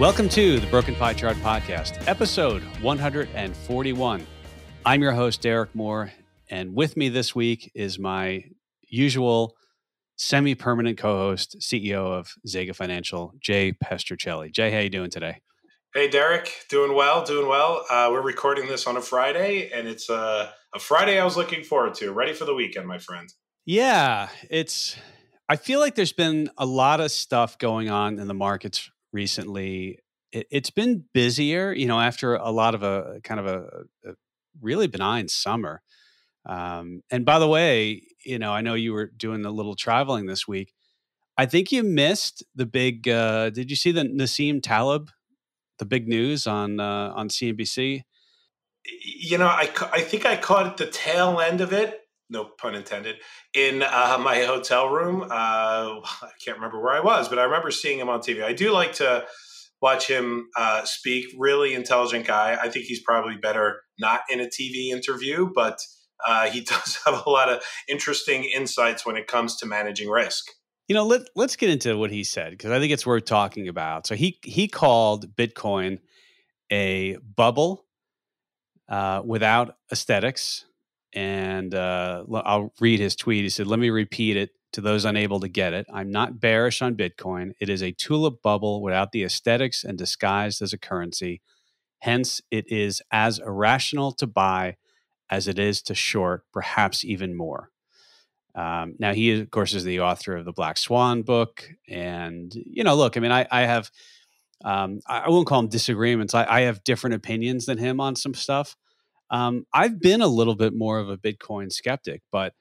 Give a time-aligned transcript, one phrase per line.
[0.00, 4.26] Welcome to the Broken Pie Chart Podcast, episode 141.
[4.86, 6.10] I'm your host, Derek Moore,
[6.48, 8.44] and with me this week is my
[8.80, 9.56] usual
[10.16, 14.50] semi permanent co host, CEO of Zega Financial, Jay Pestrichelli.
[14.50, 15.42] Jay, how you doing today?
[15.92, 17.84] Hey, Derek, doing well, doing well.
[17.90, 21.62] Uh, we're recording this on a Friday, and it's a, a Friday I was looking
[21.62, 22.10] forward to.
[22.12, 23.28] Ready for the weekend, my friend.
[23.66, 24.96] Yeah, it's.
[25.46, 29.98] I feel like there's been a lot of stuff going on in the markets recently.
[30.32, 34.14] It, has been busier, you know, after a lot of a kind of a, a
[34.60, 35.82] really benign summer.
[36.46, 40.26] Um, and by the way, you know, I know you were doing a little traveling
[40.26, 40.72] this week.
[41.36, 43.08] I think you missed the big.
[43.08, 45.10] Uh, did you see the Nassim Taleb
[45.78, 48.02] the big news on uh, on CNBC?
[49.04, 52.00] You know, I I think I caught the tail end of it.
[52.30, 53.16] No pun intended.
[53.54, 57.70] In uh, my hotel room, uh, I can't remember where I was, but I remember
[57.70, 58.42] seeing him on TV.
[58.42, 59.26] I do like to
[59.82, 61.26] watch him uh, speak.
[61.36, 62.58] Really intelligent guy.
[62.60, 65.78] I think he's probably better not in a TV interview, but
[66.26, 70.46] uh, he does have a lot of interesting insights when it comes to managing risk.
[70.88, 73.68] You know, let let's get into what he said because I think it's worth talking
[73.68, 74.06] about.
[74.06, 75.98] So he he called Bitcoin
[76.70, 77.86] a bubble
[78.88, 80.64] uh, without aesthetics,
[81.12, 83.42] and uh, I'll read his tweet.
[83.42, 85.86] He said, "Let me repeat it to those unable to get it.
[85.92, 87.52] I'm not bearish on Bitcoin.
[87.60, 91.42] It is a tulip bubble without the aesthetics and disguised as a currency.
[92.00, 94.76] Hence, it is as irrational to buy
[95.28, 97.70] as it is to short, perhaps even more."
[98.54, 102.82] Um, now he, of course, is the author of the Black Swan book, and you
[102.82, 103.90] know, look, I mean, I, I have,
[104.64, 106.34] um, I won't call them disagreements.
[106.34, 108.76] I, I, have different opinions than him on some stuff.
[109.30, 112.54] Um, I've been a little bit more of a Bitcoin skeptic, but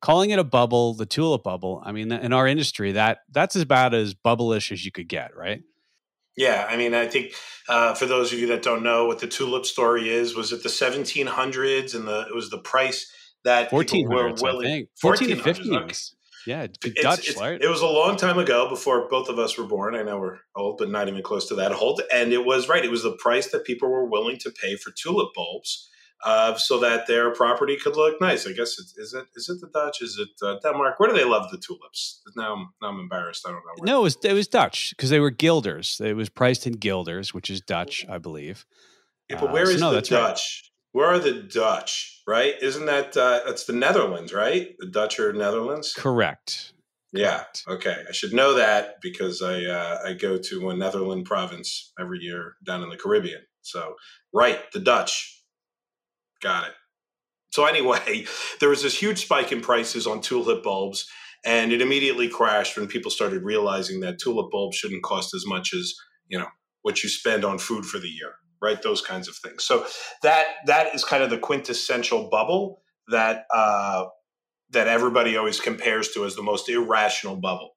[0.00, 3.94] calling it a bubble, the tulip bubble, I mean, in our industry, that that's about
[3.94, 5.62] as bubblish as you could get, right?
[6.36, 7.34] Yeah, I mean, I think
[7.68, 10.62] uh, for those of you that don't know what the tulip story is, was it
[10.62, 13.12] the 1700s and the it was the price
[13.44, 16.12] that 1400s, were willing, 14 to 15s.
[16.46, 17.60] Yeah, it's, Dutch, it's, right?
[17.60, 19.94] It was a long time ago before both of us were born.
[19.94, 22.00] I know we're old, but not even close to that old.
[22.12, 22.84] And it was right.
[22.84, 25.90] It was the price that people were willing to pay for tulip bulbs,
[26.24, 28.46] uh, so that their property could look nice.
[28.46, 30.02] I guess it, is it is it the Dutch?
[30.02, 30.98] Is it uh, Denmark?
[30.98, 32.22] Where do they love the tulips?
[32.36, 33.46] Now, I'm, now I'm embarrassed.
[33.46, 33.72] I don't know.
[33.76, 33.86] Where.
[33.86, 36.00] No, it was it was Dutch because they were guilders.
[36.02, 38.66] It was priced in guilders, which is Dutch, I believe.
[39.28, 40.69] Yeah, but where uh, is so no, the Dutch?
[40.92, 42.22] Where are the Dutch?
[42.26, 42.54] Right?
[42.60, 44.32] Isn't that uh, that's the Netherlands?
[44.32, 44.74] Right?
[44.78, 45.94] The Dutch are Netherlands.
[45.96, 46.72] Correct.
[47.12, 47.44] Yeah.
[47.68, 48.04] Okay.
[48.08, 52.54] I should know that because I uh, I go to a Netherland province every year
[52.64, 53.42] down in the Caribbean.
[53.62, 53.94] So
[54.32, 55.42] right, the Dutch.
[56.40, 56.74] Got it.
[57.50, 58.26] So anyway,
[58.60, 61.08] there was this huge spike in prices on tulip bulbs,
[61.44, 65.74] and it immediately crashed when people started realizing that tulip bulbs shouldn't cost as much
[65.74, 65.94] as
[66.28, 66.48] you know
[66.82, 68.80] what you spend on food for the year right?
[68.82, 69.64] Those kinds of things.
[69.64, 69.86] So
[70.22, 74.06] that that is kind of the quintessential bubble that uh,
[74.70, 77.76] that everybody always compares to as the most irrational bubble.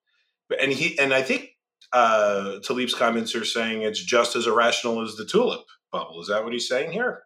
[0.59, 1.49] And he and I think
[1.91, 6.21] uh, Taleb's comments are saying it's just as irrational as the tulip bubble.
[6.21, 7.23] Is that what he's saying here?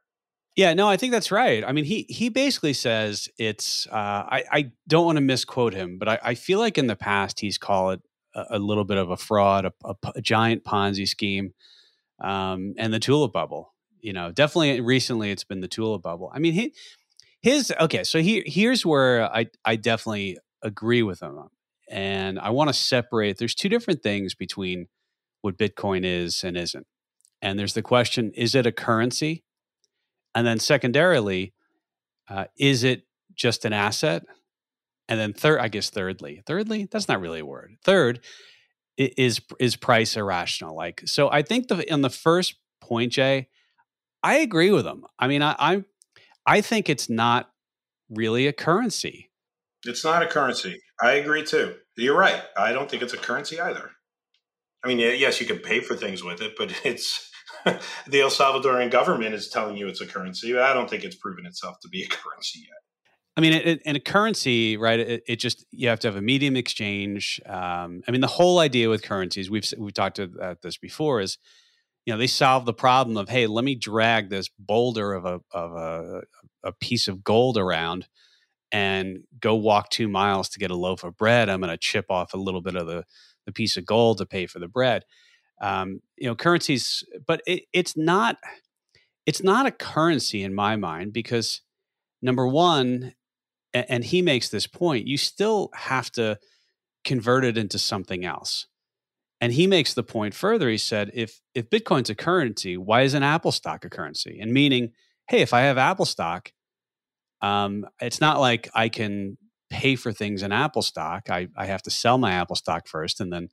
[0.56, 1.63] Yeah, no, I think that's right.
[1.63, 3.85] I mean, he he basically says it's.
[3.88, 6.95] Uh, I I don't want to misquote him, but I, I feel like in the
[6.95, 8.01] past he's called it
[8.34, 11.53] a, a little bit of a fraud, a, a, a giant Ponzi scheme
[12.20, 13.74] um, and the tulip bubble.
[14.00, 16.32] You know, definitely recently it's been the tulip bubble.
[16.34, 16.74] I mean, he,
[17.42, 18.04] his okay.
[18.04, 21.38] So he, here's where I I definitely agree with him,
[21.90, 23.38] and I want to separate.
[23.38, 24.88] There's two different things between
[25.42, 26.88] what Bitcoin is and isn't,
[27.42, 29.44] and there's the question: is it a currency?
[30.36, 31.54] And then secondarily,
[32.30, 34.24] uh, is it just an asset?
[35.10, 37.78] And then third, I guess thirdly, thirdly, that's not really a word.
[37.84, 38.20] Third,
[38.97, 43.47] is is price irrational like so i think the in the first point jay
[44.24, 45.84] i agree with him i mean i i,
[46.47, 47.52] I think it's not
[48.09, 49.30] really a currency.
[49.86, 50.81] It's not a currency.
[51.01, 51.75] I agree too.
[51.98, 52.42] You're right.
[52.57, 53.92] I don't think it's a currency either.
[54.83, 57.31] I mean yes you can pay for things with it but it's
[57.66, 60.57] the el salvadorian government is telling you it's a currency.
[60.57, 62.87] I don't think it's proven itself to be a currency yet
[63.38, 65.00] I mean, in a currency, right?
[65.00, 67.39] It, it, just you have to have a medium exchange.
[67.45, 71.38] Um, I mean, the whole idea with currencies, we've we've talked about this before, is
[72.04, 75.39] you know they solve the problem of hey, let me drag this boulder of a
[75.51, 76.22] of a,
[76.63, 78.07] a piece of gold around
[78.72, 81.48] and go walk two miles to get a loaf of bread.
[81.48, 83.04] I'm going to chip off a little bit of the
[83.45, 85.04] the piece of gold to pay for the bread.
[85.62, 88.38] Um, you know, currencies, but it, it's not
[89.28, 91.62] it's not a currency in my mind because
[92.19, 93.13] number one
[93.89, 96.38] and he makes this point you still have to
[97.06, 98.68] convert it into something else
[99.39, 100.69] And he makes the point further.
[100.69, 104.39] He said, if if Bitcoin's a currency, why isn't Apple stock a currency?
[104.41, 104.94] And meaning,
[105.29, 106.51] hey, if I have Apple stock,
[107.41, 109.38] um, it's not like I can
[109.69, 111.29] pay for things in Apple stock.
[111.29, 113.50] I, I have to sell my Apple stock first and then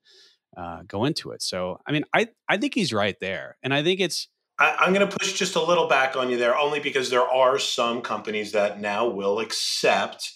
[0.57, 1.43] uh, go into it.
[1.43, 3.57] So, I mean, I, I think he's right there.
[3.63, 4.29] And I think it's.
[4.59, 7.29] I, am going to push just a little back on you there, only because there
[7.29, 10.31] are some companies that now will accept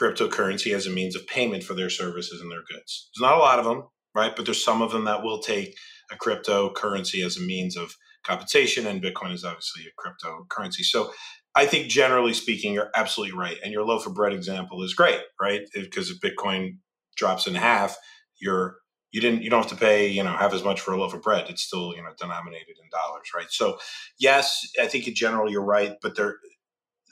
[0.00, 3.10] cryptocurrency as a means of payment for their services and their goods.
[3.14, 3.84] There's not a lot of them,
[4.14, 4.34] right?
[4.34, 5.74] But there's some of them that will take
[6.10, 7.94] a cryptocurrency as a means of
[8.24, 10.82] compensation, and Bitcoin is obviously a cryptocurrency.
[10.82, 11.12] So
[11.54, 13.56] I think generally speaking, you're absolutely right.
[13.62, 15.62] And your loaf of bread example is great, right?
[15.74, 16.78] Because if Bitcoin
[17.16, 17.96] drops in half,
[18.40, 18.76] you're
[19.10, 21.14] you didn't you don't have to pay you know have as much for a loaf
[21.14, 23.78] of bread it's still you know denominated in dollars right so
[24.18, 26.36] yes i think in general you're right but there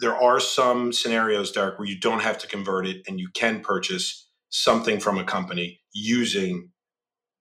[0.00, 3.60] there are some scenarios derek where you don't have to convert it and you can
[3.60, 6.70] purchase something from a company using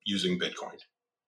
[0.05, 0.77] using bitcoin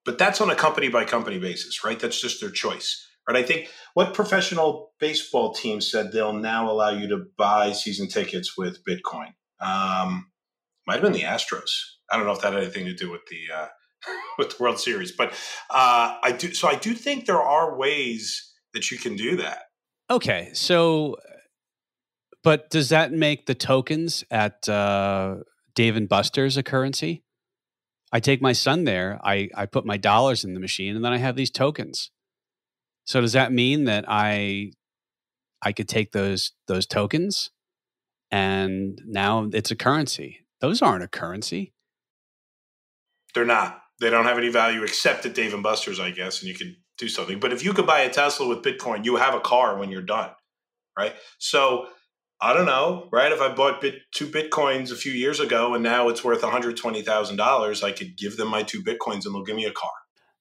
[0.04, 3.36] but that's on a company by company basis right that's just their choice right?
[3.36, 8.56] I think what professional baseball team said they'll now allow you to buy season tickets
[8.56, 9.34] with Bitcoin.
[9.60, 10.30] Um,
[10.86, 11.97] might have been the Astros.
[12.10, 13.68] I don't know if that had anything to do with the uh,
[14.38, 15.32] with the World Series, but
[15.70, 16.52] uh, I do.
[16.54, 19.62] So I do think there are ways that you can do that.
[20.10, 21.16] Okay, so
[22.42, 25.36] but does that make the tokens at uh,
[25.74, 27.24] Dave and Buster's a currency?
[28.10, 29.20] I take my son there.
[29.22, 32.10] I I put my dollars in the machine, and then I have these tokens.
[33.04, 34.72] So does that mean that I
[35.62, 37.50] I could take those those tokens
[38.30, 40.40] and now it's a currency?
[40.60, 41.72] Those aren't a currency.
[43.34, 43.80] They're not.
[44.00, 46.76] They don't have any value except at Dave and Buster's, I guess, and you could
[46.98, 47.40] do something.
[47.40, 50.02] But if you could buy a Tesla with Bitcoin, you have a car when you're
[50.02, 50.30] done,
[50.96, 51.14] right?
[51.38, 51.86] So
[52.40, 53.32] I don't know, right?
[53.32, 56.52] If I bought bit, two bitcoins a few years ago and now it's worth one
[56.52, 59.64] hundred twenty thousand dollars, I could give them my two bitcoins and they'll give me
[59.64, 59.90] a car.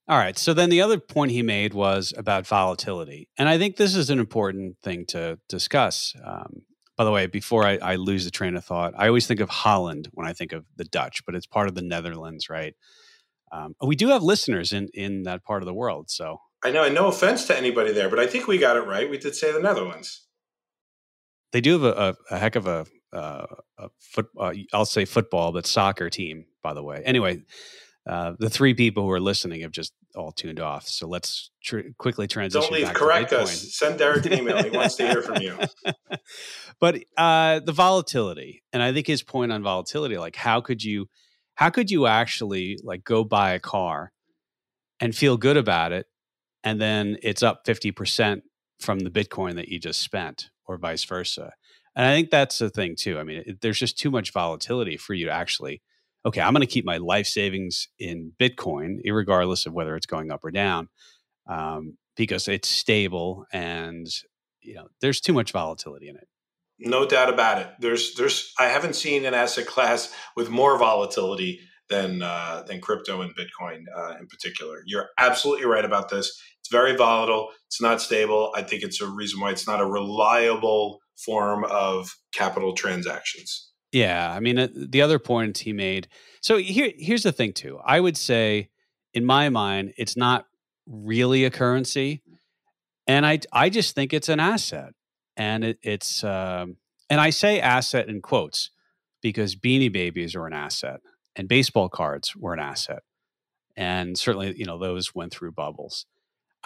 [0.08, 0.38] All right.
[0.38, 3.30] So then the other point he made was about volatility.
[3.38, 6.16] And I think this is an important thing to discuss.
[6.24, 6.62] Um,
[6.98, 9.50] by the way, before I, I, lose the train of thought, I always think of
[9.50, 12.74] Holland when I think of the Dutch, but it's part of the Netherlands, right?
[13.52, 16.10] Um, we do have listeners in, in that part of the world.
[16.10, 18.82] So I know, and no offense to anybody there, but I think we got it
[18.82, 19.10] right.
[19.10, 20.26] We did say the Netherlands.
[21.54, 23.46] They do have a, a, a heck of a, uh,
[23.78, 27.04] a foot, uh, I'll say football, but soccer team, by the way.
[27.06, 27.44] Anyway,
[28.08, 30.88] uh, the three people who are listening have just all tuned off.
[30.88, 32.70] So let's tr- quickly transition.
[32.72, 32.94] Don't leave.
[32.94, 33.76] Correct us.
[33.76, 34.62] Send Derek an email.
[34.64, 35.58] he wants to hear from you.
[36.80, 41.08] but uh, the volatility, and I think his point on volatility, like how could you,
[41.56, 44.12] how could you actually like go buy a car
[45.00, 46.08] and feel good about it,
[46.64, 48.44] and then it's up fifty percent
[48.80, 51.54] from the Bitcoin that you just spent, or vice versa.
[51.96, 53.18] And I think that's the thing too.
[53.18, 55.82] I mean, it, there's just too much volatility for you to actually
[56.28, 60.30] okay, I'm going to keep my life savings in Bitcoin, regardless of whether it's going
[60.30, 60.90] up or down,
[61.48, 64.08] um, because it's stable and
[64.62, 66.28] you know there's too much volatility in it.
[66.80, 67.70] No doubt about it.
[67.80, 73.22] There's there's I haven't seen an asset class with more volatility than uh, than crypto
[73.22, 74.84] and Bitcoin uh, in particular.
[74.86, 76.40] You're absolutely right about this.
[76.60, 77.50] It's very volatile.
[77.68, 78.52] It's not stable.
[78.54, 83.72] I think it's a reason why it's not a reliable form of capital transactions.
[83.92, 86.08] Yeah, I mean uh, the other point he made.
[86.42, 87.80] So here here's the thing too.
[87.86, 88.70] I would say
[89.14, 90.46] in my mind it's not
[90.86, 92.22] really a currency
[93.08, 94.94] and I I just think it's an asset.
[95.36, 96.78] And it, it's um,
[97.10, 98.72] and I say asset in quotes
[99.22, 101.00] because beanie babies are an asset
[101.36, 103.04] and baseball cards were an asset.
[103.76, 106.06] And certainly, you know, those went through bubbles.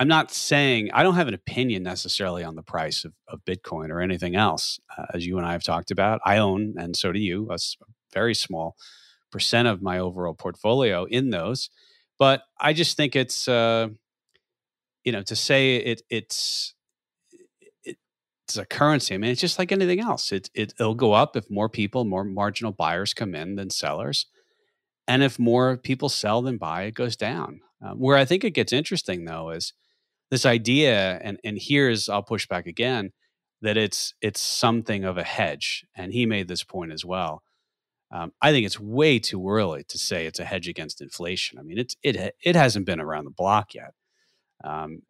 [0.02, 3.90] I'm not saying I don't have an opinion necessarily on the price of, of Bitcoin
[3.92, 4.80] or anything else.
[4.98, 7.60] Uh, as you and I have talked about, I own, and so do you, a
[8.12, 8.76] very small
[9.32, 11.70] percent of my overall portfolio in those.
[12.18, 13.90] But I just think it's, uh,
[15.04, 16.74] you know, to say it, it's,
[17.84, 17.98] it,
[18.48, 19.14] it's a currency.
[19.14, 20.32] I mean, it's just like anything else.
[20.32, 24.26] It, it it'll go up if more people, more marginal buyers come in than sellers,
[25.08, 27.62] and if more people sell than buy, it goes down.
[27.84, 29.74] Um, where I think it gets interesting though is
[30.32, 33.12] this idea, and and here's I'll push back again
[33.62, 37.44] that it's it's something of a hedge, and he made this point as well.
[38.14, 41.60] Um, I think it's way too early to say it's a hedge against inflation.
[41.60, 43.94] I mean, it's it it hasn't been around the block yet,
[44.64, 45.04] um,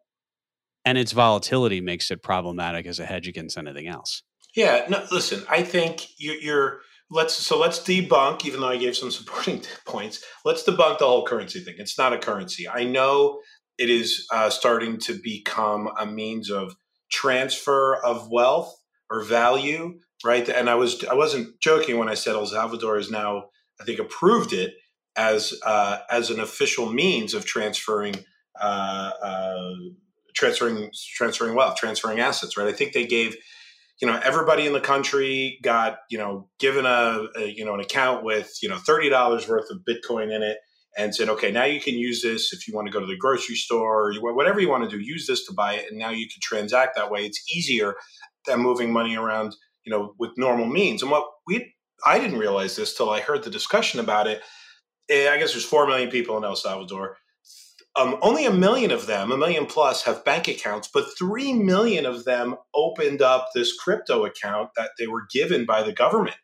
[0.84, 4.24] and its volatility makes it problematic as a hedge against anything else.
[4.54, 6.80] Yeah, no, listen, I think you're, you're
[7.12, 11.24] let's so let's debunk even though i gave some supporting points let's debunk the whole
[11.24, 13.40] currency thing it's not a currency i know
[13.78, 16.76] it is uh, starting to become a means of
[17.10, 18.74] transfer of wealth
[19.10, 23.10] or value right and i was i wasn't joking when i said el salvador has
[23.10, 23.44] now
[23.80, 24.74] i think approved it
[25.16, 28.14] as uh, as an official means of transferring
[28.60, 29.74] uh, uh,
[30.34, 32.56] transferring transferring wealth, transferring assets.
[32.56, 32.68] Right.
[32.68, 33.36] I think they gave
[34.00, 37.80] you know everybody in the country got you know given a, a you know an
[37.80, 40.58] account with you know thirty dollars worth of Bitcoin in it
[40.96, 43.16] and said, okay, now you can use this if you want to go to the
[43.16, 45.86] grocery store or whatever you want to do, use this to buy it.
[45.90, 47.24] And now you can transact that way.
[47.24, 47.94] It's easier
[48.46, 51.02] than moving money around, you know, with normal means.
[51.02, 54.42] And what we, I didn't realize this till I heard the discussion about it.
[55.08, 57.16] Eh, I guess there's 4 million people in El Salvador.
[57.94, 62.06] Um, only a million of them, a million plus, have bank accounts, but 3 million
[62.06, 66.36] of them opened up this crypto account that they were given by the government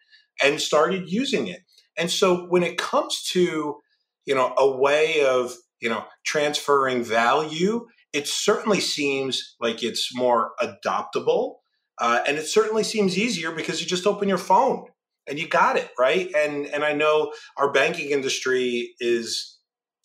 [0.43, 1.61] and started using it.
[1.97, 3.81] And so when it comes to
[4.29, 10.53] you know, a way of, you know, transferring value, it certainly seems like it's more
[10.61, 11.55] adoptable.
[11.97, 14.85] Uh, and it certainly seems easier because you just open your phone
[15.27, 16.31] and you got it, right?
[16.37, 19.59] And and I know our banking industry is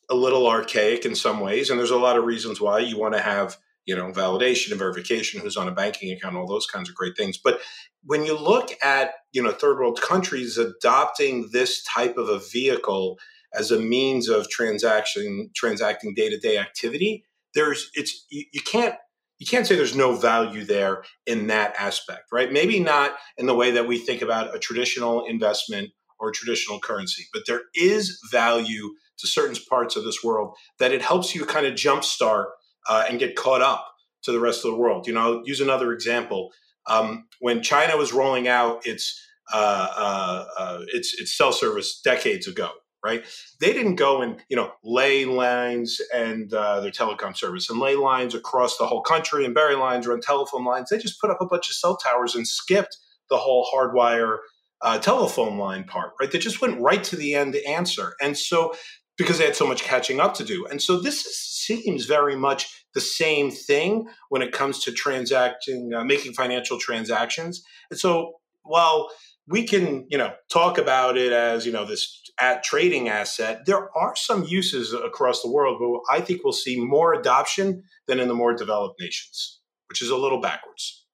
[0.09, 3.15] a little archaic in some ways, and there's a lot of reasons why you want
[3.15, 6.87] to have you know validation and verification who's on a banking account all those kinds
[6.87, 7.59] of great things but
[8.05, 13.17] when you look at you know third world countries adopting this type of a vehicle
[13.53, 18.95] as a means of transaction transacting day-to-day activity there's it's you, you can't
[19.39, 22.51] you can't say there's no value there in that aspect right?
[22.51, 27.25] Maybe not in the way that we think about a traditional investment or traditional currency
[27.33, 31.65] but there is value to certain parts of this world that it helps you kind
[31.65, 32.47] of jumpstart
[32.89, 33.87] uh, and get caught up
[34.23, 35.07] to the rest of the world.
[35.07, 36.51] You know I'll use another example.
[36.85, 39.21] Um, when china was rolling out its
[39.53, 42.71] uh, uh, uh its its cell service decades ago
[43.03, 43.25] right?
[43.59, 47.95] They didn't go and you know lay lines and uh, their telecom service and lay
[47.95, 50.89] lines across the whole country and bury lines run telephone lines.
[50.89, 52.97] They just put up a bunch of cell towers and skipped
[53.29, 54.37] the whole hardwire
[54.81, 56.31] uh, telephone line part, right?
[56.31, 58.73] They just went right to the end to answer, and so
[59.17, 62.85] because they had so much catching up to do, and so this seems very much
[62.93, 68.33] the same thing when it comes to transacting, uh, making financial transactions, and so
[68.63, 69.09] while
[69.47, 73.95] we can you know talk about it as you know this at trading asset there
[73.95, 78.27] are some uses across the world but i think we'll see more adoption than in
[78.27, 79.59] the more developed nations
[79.89, 81.05] which is a little backwards.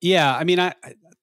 [0.00, 0.74] Yeah i mean I,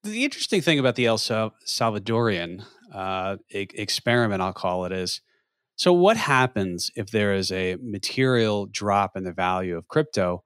[0.03, 5.21] the interesting thing about the el salvadorian uh, experiment i'll call it is
[5.77, 10.43] so what happens if there is a material drop in the value of crypto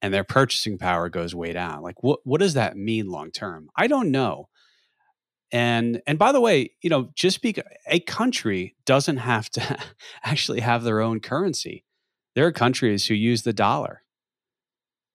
[0.00, 1.82] and their purchasing power goes way down?
[1.82, 3.68] Like what, what does that mean long term?
[3.76, 4.48] I don't know
[5.52, 9.78] and and by the way, you know, just because a country doesn't have to
[10.24, 11.84] actually have their own currency.
[12.34, 14.02] There are countries who use the dollar.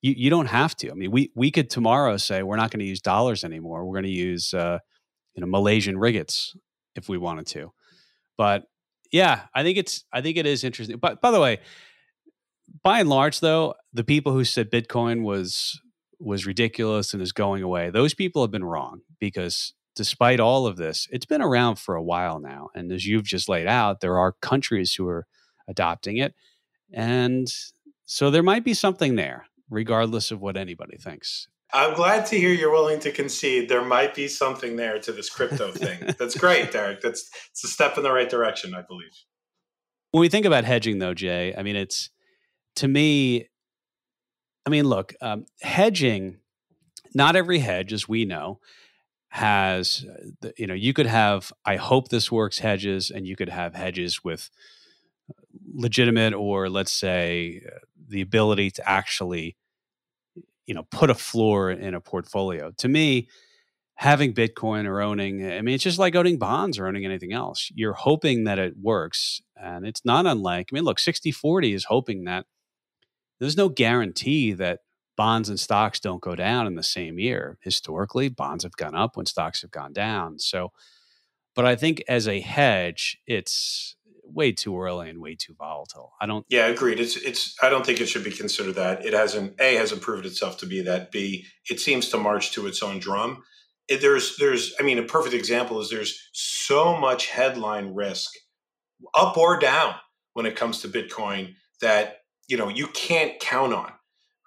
[0.04, 0.92] You you don't have to.
[0.92, 3.84] I mean, we we could tomorrow say we're not going to use dollars anymore.
[3.84, 4.78] We're going to use uh,
[5.34, 6.56] you know Malaysian ringgits
[6.96, 7.74] if we wanted to.
[8.38, 8.66] But
[9.12, 10.98] yeah, I think it's I think it is interesting.
[10.98, 11.60] But by the way,
[12.84, 15.82] by and large, though, the people who said Bitcoin was
[16.20, 20.78] was ridiculous and is going away, those people have been wrong because despite all of
[20.78, 22.70] this, it's been around for a while now.
[22.76, 25.26] And as you've just laid out, there are countries who are
[25.68, 26.36] adopting it.
[26.94, 27.48] And
[28.06, 31.48] so there might be something there, regardless of what anybody thinks.
[31.74, 35.30] I'm glad to hear you're willing to concede there might be something there to this
[35.30, 36.14] crypto thing.
[36.20, 37.02] That's great, Derek.
[37.02, 39.12] That's it's a step in the right direction, I believe.
[40.12, 42.10] When we think about hedging, though, Jay, I mean, it's
[42.78, 43.50] to me,
[44.66, 46.38] I mean, look, um, hedging,
[47.14, 48.60] not every hedge, as we know,
[49.30, 50.06] has
[50.44, 53.76] uh, you know you could have i hope this works hedges and you could have
[53.76, 54.50] hedges with
[55.74, 59.56] legitimate or let's say uh, the ability to actually
[60.66, 62.72] you know put a floor in a portfolio.
[62.78, 63.30] To me
[63.96, 67.72] having bitcoin or owning i mean it's just like owning bonds or owning anything else.
[67.74, 71.86] You're hoping that it works and it's not unlike i mean look 60 40 is
[71.86, 72.46] hoping that
[73.40, 74.82] there's no guarantee that
[75.18, 77.58] bonds and stocks don't go down in the same year.
[77.62, 80.40] Historically, bonds have gone up when stocks have gone down.
[80.40, 80.72] So,
[81.56, 86.14] but I think as a hedge, it's way too early and way too volatile.
[86.22, 86.46] I don't.
[86.50, 87.00] Yeah, agreed.
[87.00, 87.56] It's it's.
[87.62, 89.06] I don't think it should be considered that.
[89.06, 89.60] It hasn't.
[89.60, 91.12] A hasn't proved itself to be that.
[91.12, 93.44] B it seems to march to its own drum.
[93.90, 94.74] It, there's there's.
[94.80, 98.32] I mean, a perfect example is there's so much headline risk,
[99.16, 99.96] up or down,
[100.34, 103.92] when it comes to Bitcoin that you know you can't count on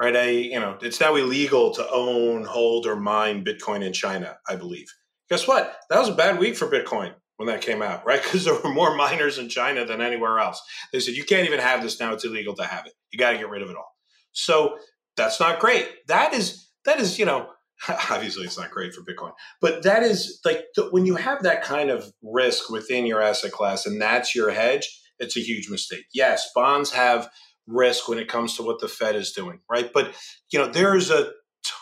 [0.01, 0.17] right?
[0.17, 4.57] I, you know, it's now illegal to own, hold, or mine Bitcoin in China, I
[4.57, 4.87] believe.
[5.29, 5.77] Guess what?
[5.91, 8.23] That was a bad week for Bitcoin when that came out, right?
[8.31, 10.61] Because there were more miners in China than anywhere else.
[10.93, 12.15] They said, you can't even have this now.
[12.15, 12.95] It's illegal to have it.
[13.13, 13.95] You got to get rid of it all.
[14.33, 14.79] So
[15.17, 15.89] that's not great.
[16.09, 17.51] That is, that is, you know,
[18.11, 21.91] obviously it's not great for Bitcoin, but that is like when you have that kind
[21.91, 24.89] of risk within your asset class and that's your hedge,
[25.19, 26.05] it's a huge mistake.
[26.15, 27.31] Yes, bonds have
[27.71, 29.93] risk when it comes to what the Fed is doing, right?
[29.93, 30.15] But
[30.53, 31.33] you know, there's a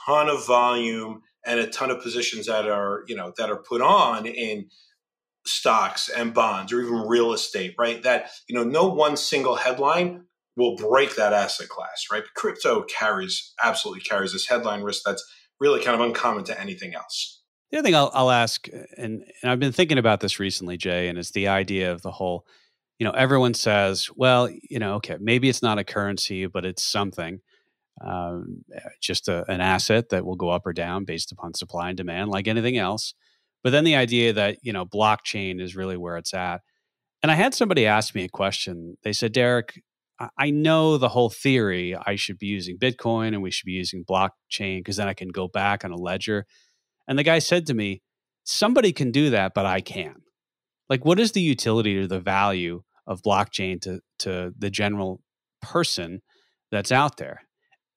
[0.07, 3.81] ton of volume and a ton of positions that are, you know, that are put
[3.81, 4.69] on in
[5.47, 8.03] stocks and bonds or even real estate, right?
[8.03, 10.25] That, you know, no one single headline
[10.57, 12.25] will break that asset class, right?
[12.35, 15.25] Crypto carries absolutely carries this headline risk that's
[15.61, 17.43] really kind of uncommon to anything else.
[17.71, 21.09] The other thing I'll, I'll ask, and, and I've been thinking about this recently, Jay,
[21.09, 22.47] and it's the idea of the whole,
[22.99, 26.83] you know, everyone says, well, you know, okay, maybe it's not a currency, but it's
[26.83, 27.41] something,
[28.05, 28.65] um,
[29.01, 32.31] just a, an asset that will go up or down based upon supply and demand,
[32.31, 33.15] like anything else.
[33.63, 36.63] But then the idea that, you know, blockchain is really where it's at.
[37.23, 38.97] And I had somebody ask me a question.
[39.03, 39.83] They said, Derek,
[40.37, 44.05] I know the whole theory I should be using Bitcoin and we should be using
[44.05, 46.47] blockchain because then I can go back on a ledger.
[47.07, 48.03] And the guy said to me,
[48.45, 50.23] somebody can do that, but I can.
[50.89, 55.21] Like, what is the utility or the value of blockchain to, to the general
[55.61, 56.23] person
[56.71, 57.41] that's out there?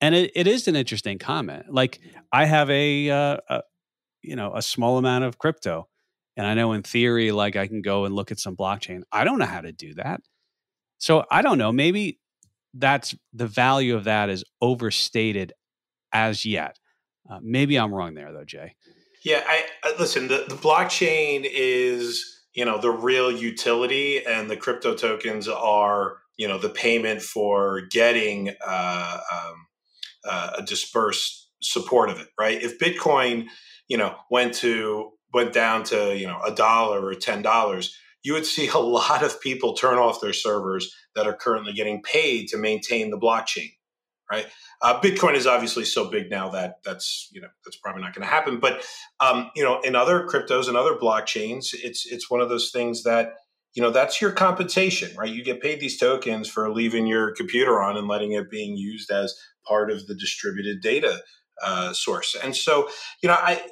[0.00, 1.66] And it, it is an interesting comment.
[1.68, 2.00] Like,
[2.32, 3.62] I have a, uh, a,
[4.22, 5.86] you know, a small amount of crypto.
[6.36, 9.02] And I know in theory, like I can go and look at some blockchain.
[9.12, 10.20] I don't know how to do that.
[10.98, 11.70] So I don't know.
[11.70, 12.18] Maybe
[12.74, 15.52] that's the value of that is overstated
[16.12, 16.78] as yet.
[17.30, 18.74] Uh, maybe I'm wrong there, though, Jay.
[19.24, 20.28] Yeah, I, I listen.
[20.28, 26.48] The, the blockchain is you know the real utility, and the crypto tokens are you
[26.48, 29.66] know the payment for getting uh, um,
[30.24, 32.28] uh, a dispersed support of it.
[32.38, 32.62] Right?
[32.62, 33.46] If Bitcoin
[33.88, 38.32] you know went to went down to you know a dollar or ten dollars, you
[38.34, 42.48] would see a lot of people turn off their servers that are currently getting paid
[42.48, 43.72] to maintain the blockchain.
[44.32, 44.46] Right?
[44.80, 48.26] Uh, Bitcoin is obviously so big now that that's you know that's probably not going
[48.26, 48.58] to happen.
[48.60, 48.82] But
[49.20, 53.02] um, you know, in other cryptos and other blockchains, it's it's one of those things
[53.02, 53.34] that
[53.74, 55.28] you know that's your compensation, right?
[55.28, 59.10] You get paid these tokens for leaving your computer on and letting it being used
[59.10, 59.34] as
[59.68, 61.20] part of the distributed data
[61.62, 62.34] uh, source.
[62.42, 62.88] And so,
[63.22, 63.62] you know, I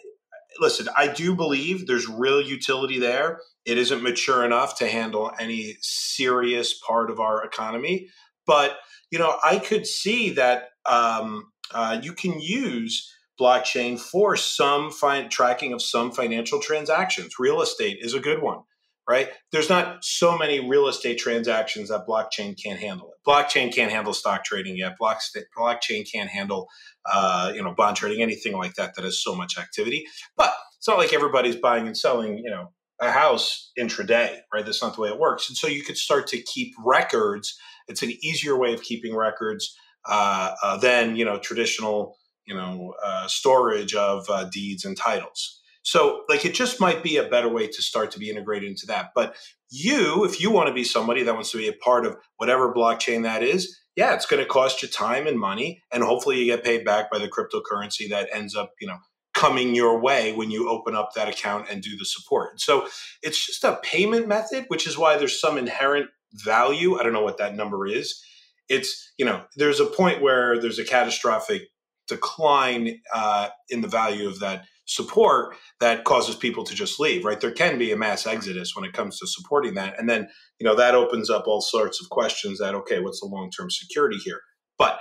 [0.60, 3.40] listen, I do believe there's real utility there.
[3.64, 8.08] It isn't mature enough to handle any serious part of our economy,
[8.46, 8.76] but
[9.10, 15.28] you know, I could see that um, uh, you can use blockchain for some fi-
[15.28, 17.34] tracking of some financial transactions.
[17.38, 18.60] Real estate is a good one
[19.10, 19.30] right?
[19.50, 23.28] There's not so many real estate transactions that blockchain can't handle it.
[23.28, 24.96] Blockchain can't handle stock trading yet.
[25.00, 26.68] blockchain can't handle,
[27.12, 30.06] uh, you know, bond trading, anything like that that has so much activity.
[30.36, 32.70] But it's not like everybody's buying and selling, you know,
[33.00, 34.64] a house intraday, right?
[34.64, 35.48] That's not the way it works.
[35.48, 37.58] And so you could start to keep records.
[37.90, 39.76] It's an easier way of keeping records
[40.08, 45.60] uh, uh, than, you know, traditional, you know, uh, storage of uh, deeds and titles.
[45.82, 48.86] So, like, it just might be a better way to start to be integrated into
[48.86, 49.10] that.
[49.14, 49.34] But
[49.70, 52.72] you, if you want to be somebody that wants to be a part of whatever
[52.72, 56.46] blockchain that is, yeah, it's going to cost you time and money, and hopefully you
[56.46, 58.98] get paid back by the cryptocurrency that ends up, you know,
[59.34, 62.60] coming your way when you open up that account and do the support.
[62.60, 62.88] So
[63.22, 66.98] it's just a payment method, which is why there's some inherent value.
[66.98, 68.22] I don't know what that number is.
[68.68, 71.62] It's, you know, there's a point where there's a catastrophic
[72.06, 77.40] decline uh, in the value of that support that causes people to just leave right
[77.40, 80.66] there can be a mass exodus when it comes to supporting that and then you
[80.66, 84.40] know that opens up all sorts of questions that okay what's the long-term security here
[84.78, 84.98] but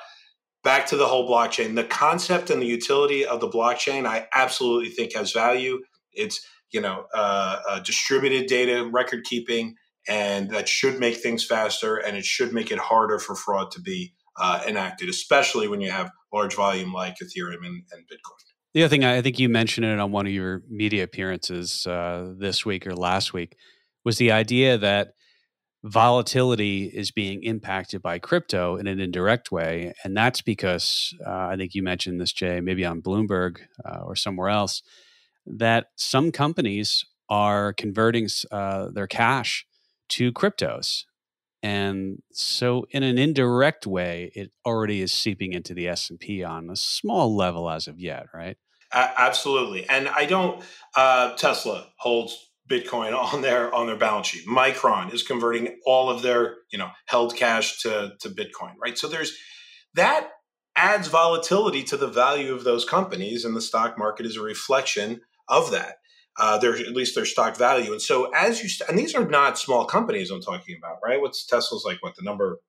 [0.63, 4.89] back to the whole blockchain the concept and the utility of the blockchain i absolutely
[4.89, 5.79] think has value
[6.13, 9.75] it's you know uh, uh, distributed data record keeping
[10.09, 13.81] and that should make things faster and it should make it harder for fraud to
[13.81, 18.39] be uh, enacted especially when you have large volume like ethereum and, and bitcoin.
[18.73, 22.33] The other thing I think you mentioned it on one of your media appearances uh,
[22.37, 23.55] this week or last week
[24.05, 25.13] was the idea that
[25.83, 31.55] volatility is being impacted by crypto in an indirect way, and that's because uh, I
[31.55, 34.83] think you mentioned this, Jay, maybe on Bloomberg uh, or somewhere else,
[35.45, 39.65] that some companies are converting uh, their cash
[40.09, 41.05] to cryptos.
[41.61, 46.75] And so in an indirect way, it already is seeping into the S&P on a
[46.75, 48.57] small level as of yet, right?
[48.91, 49.87] Uh, absolutely.
[49.89, 50.63] And I don't
[50.95, 54.47] uh, Tesla holds Bitcoin on their on their balance sheet.
[54.47, 58.97] Micron is converting all of their, you know, held cash to to Bitcoin, right?
[58.97, 59.37] So there's
[59.95, 60.31] that
[60.75, 65.19] adds volatility to the value of those companies and the stock market is a reflection
[65.47, 65.95] of that
[66.39, 67.91] uh, their at least their stock value.
[67.91, 71.21] And so as you st- and these are not small companies I'm talking about, right?
[71.21, 72.01] What's Tesla's like?
[72.01, 72.59] What the number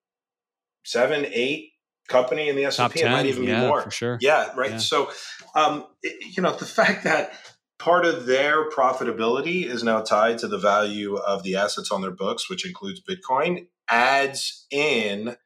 [0.85, 1.71] seven, eight
[2.09, 3.01] company in the S&P.
[3.01, 3.83] It might even yeah, be more.
[3.83, 4.19] For sure.
[4.21, 4.73] Yeah, right.
[4.73, 4.79] Yeah.
[4.79, 5.11] So,
[5.55, 7.33] um, it, you know, the fact that
[7.79, 12.11] part of their profitability is now tied to the value of the assets on their
[12.11, 15.37] books, which includes Bitcoin, adds in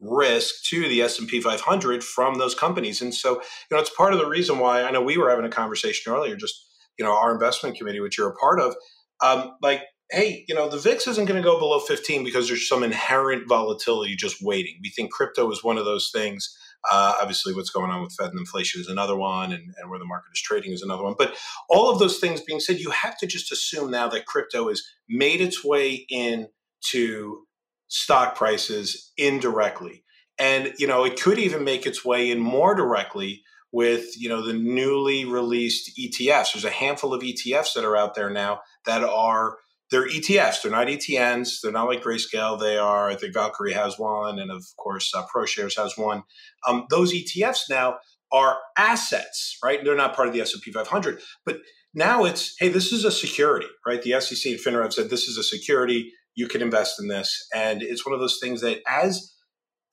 [0.00, 3.00] risk to the S&P 500 from those companies.
[3.00, 3.40] And so, you
[3.72, 6.36] know, it's part of the reason why I know we were having a conversation earlier,
[6.36, 6.66] just,
[6.98, 8.74] you know, our investment committee, which you're a part of,
[9.22, 12.68] um, like, hey, you know, the VIX isn't going to go below 15 because there's
[12.68, 14.78] some inherent volatility just waiting.
[14.82, 16.56] We think crypto is one of those things.
[16.90, 19.98] Uh, obviously, what's going on with Fed and inflation is another one, and, and where
[19.98, 21.14] the market is trading is another one.
[21.18, 21.34] But
[21.70, 24.82] all of those things being said, you have to just assume now that crypto has
[25.08, 27.46] made its way into
[27.88, 30.04] stock prices indirectly.
[30.38, 33.42] And, you know, it could even make its way in more directly
[33.74, 36.52] with, you know, the newly released ETFs.
[36.52, 39.56] There's a handful of ETFs that are out there now that are
[39.90, 40.62] they're ETFs.
[40.62, 41.60] They're not ETNs.
[41.60, 42.58] They're not like Grayscale.
[42.58, 43.10] They are.
[43.10, 46.22] I think Valkyrie has one, and of course, uh, ProShares has one.
[46.66, 47.96] Um, those ETFs now
[48.32, 49.84] are assets, right?
[49.84, 51.58] They're not part of the S and P 500, but
[51.92, 54.00] now it's hey, this is a security, right?
[54.00, 56.12] The SEC and FINRA have said this is a security.
[56.36, 59.33] You can invest in this, and it's one of those things that as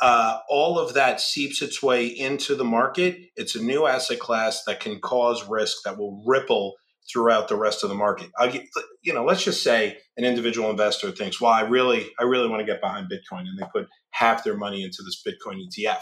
[0.01, 3.17] uh, all of that seeps its way into the market.
[3.35, 6.75] It's a new asset class that can cause risk that will ripple
[7.11, 8.29] throughout the rest of the market.
[8.51, 8.65] Get,
[9.03, 12.61] you know, let's just say an individual investor thinks, "Well, I really, I really want
[12.61, 16.01] to get behind Bitcoin," and they put half their money into this Bitcoin ETF.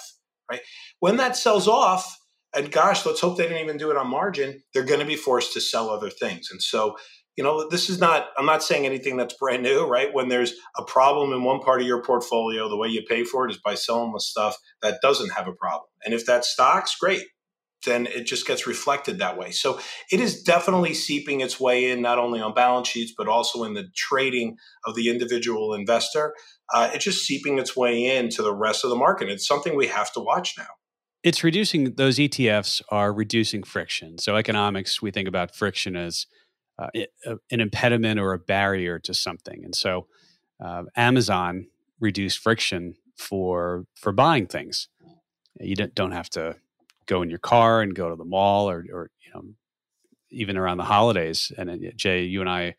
[0.49, 0.61] Right
[0.99, 2.17] when that sells off,
[2.55, 4.63] and gosh, let's hope they didn't even do it on margin.
[4.73, 6.97] They're going to be forced to sell other things, and so.
[7.39, 10.13] You know, this is not, I'm not saying anything that's brand new, right?
[10.13, 13.47] When there's a problem in one part of your portfolio, the way you pay for
[13.47, 15.87] it is by selling the stuff that doesn't have a problem.
[16.03, 17.23] And if that stocks, great
[17.85, 19.51] then it just gets reflected that way.
[19.51, 19.79] So
[20.11, 23.73] it is definitely seeping its way in, not only on balance sheets, but also in
[23.73, 26.33] the trading of the individual investor.
[26.73, 29.29] Uh, it's just seeping its way into the rest of the market.
[29.29, 30.67] It's something we have to watch now.
[31.23, 34.17] It's reducing, those ETFs are reducing friction.
[34.17, 36.27] So, economics, we think about friction as
[36.79, 39.63] uh, an impediment or a barrier to something.
[39.63, 40.07] And so,
[40.63, 41.67] uh, Amazon
[41.99, 44.87] reduced friction for for buying things.
[45.59, 46.55] You don't have to
[47.05, 49.43] go in your car and go to the mall or, or you know,
[50.29, 51.51] even around the holidays.
[51.57, 52.75] And uh, Jay, you and I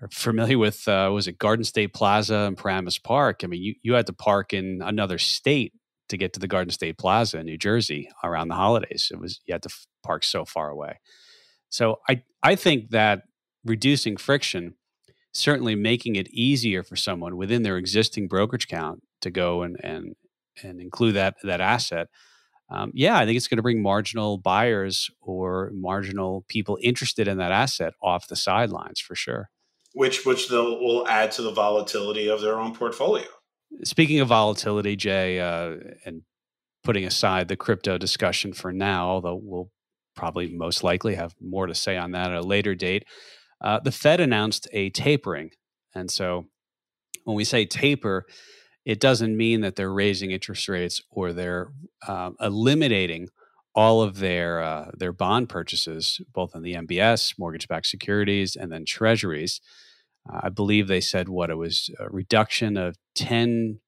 [0.00, 3.42] are familiar with, uh, was it Garden State Plaza and Paramus Park?
[3.44, 5.74] I mean, you, you had to park in another state
[6.08, 9.10] to get to the Garden State Plaza in New Jersey around the holidays.
[9.12, 9.70] It was, you had to
[10.02, 10.98] park so far away.
[11.70, 13.22] So I, I think that
[13.64, 14.74] reducing friction,
[15.32, 20.16] certainly making it easier for someone within their existing brokerage account to go and, and,
[20.62, 22.08] and include that, that asset
[22.70, 27.38] um, yeah, I think it's going to bring marginal buyers or marginal people interested in
[27.38, 29.50] that asset off the sidelines for sure.
[29.92, 33.26] Which which will add to the volatility of their own portfolio.
[33.82, 36.22] Speaking of volatility, Jay, uh, and
[36.84, 39.70] putting aside the crypto discussion for now, although we'll
[40.14, 43.04] probably most likely have more to say on that at a later date,
[43.60, 45.50] uh, the Fed announced a tapering,
[45.94, 46.46] and so
[47.24, 48.26] when we say taper
[48.84, 51.72] it doesn't mean that they're raising interest rates or they're
[52.06, 53.28] uh, eliminating
[53.74, 58.84] all of their uh, their bond purchases, both in the MBS, mortgage-backed securities, and then
[58.84, 59.60] Treasuries.
[60.28, 63.80] I believe they said what it was a reduction of ten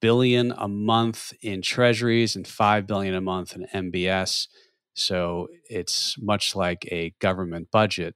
[0.00, 4.48] billion a month in Treasuries and five billion a month in MBS.
[4.96, 8.14] So it's much like a government budget.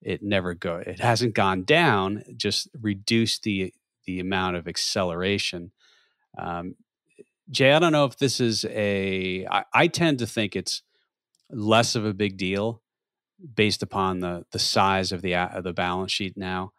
[0.00, 0.76] It never go.
[0.76, 2.22] It hasn't gone down.
[2.36, 3.74] Just reduced the
[4.06, 5.72] the amount of acceleration.
[6.38, 6.76] Um,
[7.50, 9.44] Jay, I don't know if this is a.
[9.50, 10.82] I, I tend to think it's
[11.50, 12.80] less of a big deal
[13.54, 16.72] based upon the the size of the of the balance sheet now.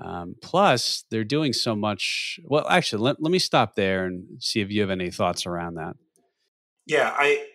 [0.00, 2.38] Um, plus, they're doing so much.
[2.44, 5.74] Well, actually, let, let me stop there and see if you have any thoughts around
[5.74, 5.96] that.
[6.86, 7.46] Yeah, I.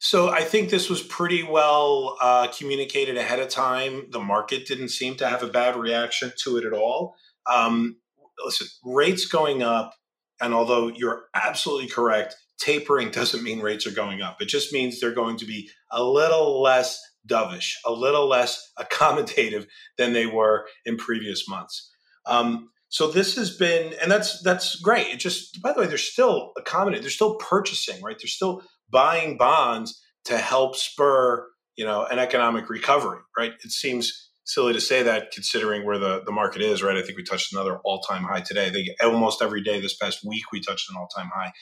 [0.00, 4.06] So I think this was pretty well uh, communicated ahead of time.
[4.10, 7.14] The market didn't seem to have a bad reaction to it at all.
[7.50, 7.96] Um,
[8.44, 9.94] listen, rates going up,
[10.40, 14.40] and although you're absolutely correct, tapering doesn't mean rates are going up.
[14.40, 19.66] It just means they're going to be a little less dovish, a little less accommodative
[19.96, 21.90] than they were in previous months.
[22.26, 25.08] Um, so this has been, and that's that's great.
[25.08, 27.02] It just, by the way, they're still accommodating.
[27.02, 28.16] They're still purchasing, right?
[28.16, 33.52] They're still buying bonds to help spur, you know, an economic recovery, right?
[33.64, 36.96] It seems silly to say that considering where the, the market is, right?
[36.96, 38.70] I think we touched another all time high today.
[38.70, 41.52] Think almost every day this past week we touched an all time high.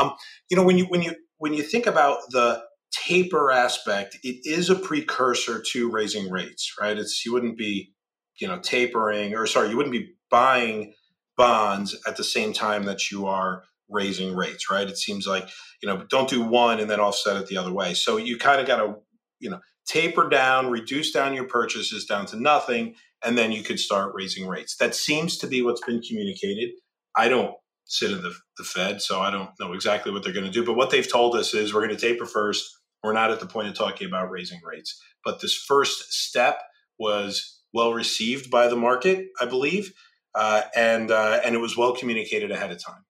[0.00, 0.14] Um,
[0.48, 2.62] you know, when you when you when you think about the
[2.92, 6.98] taper aspect, it is a precursor to raising rates, right?
[6.98, 7.92] It's you wouldn't be,
[8.40, 10.94] you know, tapering or sorry, you wouldn't be buying
[11.36, 14.88] bonds at the same time that you are raising rates, right?
[14.88, 15.48] It seems like,
[15.82, 17.94] you know, don't do one and then offset it the other way.
[17.94, 18.96] So you kind of got to,
[19.38, 23.78] you know, taper down, reduce down your purchases down to nothing, and then you could
[23.78, 24.76] start raising rates.
[24.76, 26.70] That seems to be what's been communicated.
[27.16, 30.46] I don't sit in the, the Fed, so I don't know exactly what they're going
[30.46, 30.64] to do.
[30.64, 32.64] But what they've told us is we're going to taper first.
[33.02, 35.00] We're not at the point of talking about raising rates.
[35.24, 36.60] But this first step
[36.98, 39.92] was well received by the market, I believe,
[40.34, 43.04] uh, and uh, and it was well communicated ahead of time.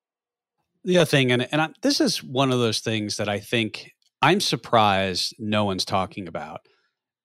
[0.84, 3.92] The other thing, and and I, this is one of those things that I think
[4.22, 6.60] I'm surprised no one's talking about,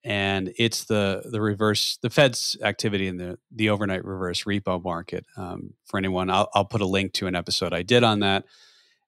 [0.04, 5.26] and it's the the reverse the Fed's activity in the the overnight reverse repo market.
[5.38, 8.44] Um, for anyone, I'll, I'll put a link to an episode I did on that.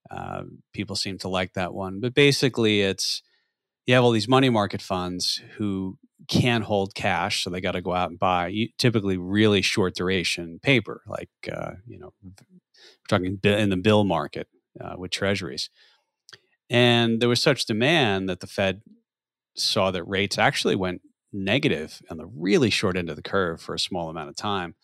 [0.09, 3.21] Uh, people seem to like that one, but basically, it's
[3.85, 5.97] you have all these money market funds who
[6.29, 10.59] can't hold cash, so they got to go out and buy typically really short duration
[10.61, 12.13] paper, like uh, you know,
[12.87, 14.47] we're talking in the bill market
[14.79, 15.69] uh, with treasuries.
[16.69, 18.81] And there was such demand that the Fed
[19.55, 23.73] saw that rates actually went negative on the really short end of the curve for
[23.73, 24.75] a small amount of time.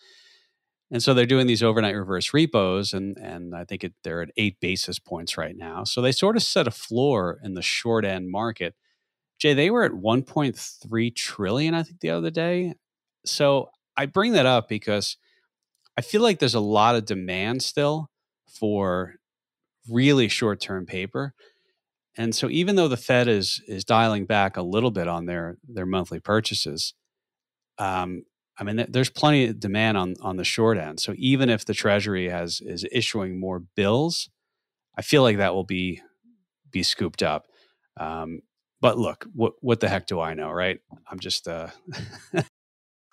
[0.92, 4.30] And so they're doing these overnight reverse repos, and and I think it, they're at
[4.38, 5.86] eight basis points right now.
[5.86, 8.76] So they sort of set a floor in the short end market
[9.44, 12.76] Jay, they were at 1.3 trillion, I think, the other day.
[13.26, 15.18] So I bring that up because
[15.98, 18.10] I feel like there's a lot of demand still
[18.48, 19.16] for
[19.90, 21.34] really short term paper.
[22.16, 25.58] And so even though the Fed is is dialing back a little bit on their
[25.68, 26.94] their monthly purchases,
[27.80, 28.24] um,
[28.58, 31.00] I mean, there's plenty of demand on on the short end.
[31.00, 34.30] So even if the Treasury has is issuing more bills,
[34.98, 36.02] I feel like that will be
[36.72, 37.48] be scooped up.
[37.98, 38.42] Um,
[38.82, 40.80] but look, what what the heck do I know, right?
[41.10, 41.70] I'm just uh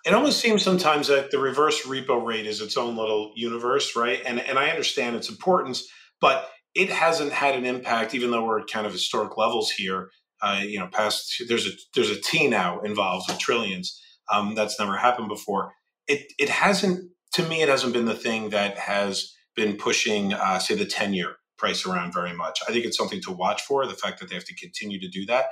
[0.05, 4.21] It almost seems sometimes that the reverse repo rate is its own little universe, right?
[4.25, 5.87] And and I understand its importance,
[6.19, 10.09] but it hasn't had an impact, even though we're at kind of historic levels here.
[10.41, 14.01] Uh, you know, past there's a there's a T now involved with trillions.
[14.31, 15.73] Um, that's never happened before.
[16.07, 17.61] It it hasn't to me.
[17.61, 21.85] It hasn't been the thing that has been pushing, uh, say, the ten year price
[21.85, 22.59] around very much.
[22.67, 23.85] I think it's something to watch for.
[23.85, 25.45] The fact that they have to continue to do that.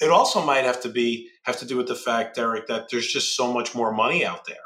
[0.00, 3.06] It also might have to be have to do with the fact, Derek, that there's
[3.06, 4.56] just so much more money out there,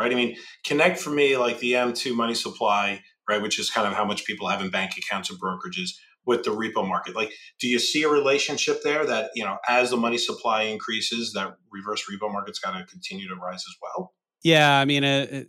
[0.00, 0.10] right?
[0.10, 3.94] I mean, connect for me like the M2 money supply, right, which is kind of
[3.94, 5.90] how much people have in bank accounts or brokerages
[6.26, 7.14] with the repo market.
[7.14, 11.32] Like, do you see a relationship there that you know, as the money supply increases,
[11.34, 14.12] that reverse repo market's got to continue to rise as well?
[14.42, 15.44] Yeah, I mean, uh,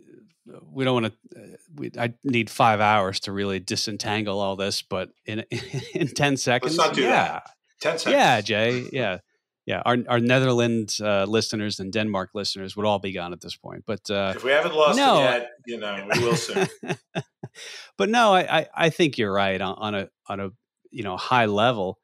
[0.70, 1.40] we don't want to.
[1.40, 5.40] Uh, we, I need five hours to really disentangle all this, but in
[5.94, 7.50] in ten seconds, Let's not do yeah, that.
[7.80, 8.14] ten seconds.
[8.14, 8.88] Yeah, Jay.
[8.92, 9.18] Yeah,
[9.66, 9.82] yeah.
[9.84, 13.84] Our our Netherlands uh, listeners and Denmark listeners would all be gone at this point.
[13.86, 16.68] But uh, if we haven't lost no, yet, you know, we will soon.
[17.98, 20.50] but no, I, I, I think you're right on, on a on a
[20.90, 21.98] you know high level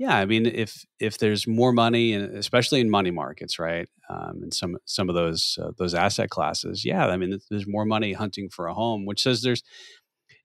[0.00, 4.40] yeah, I mean, if if there's more money, and especially in money markets, right, um,
[4.42, 8.14] and some some of those uh, those asset classes, yeah, I mean, there's more money
[8.14, 9.62] hunting for a home, which says there's,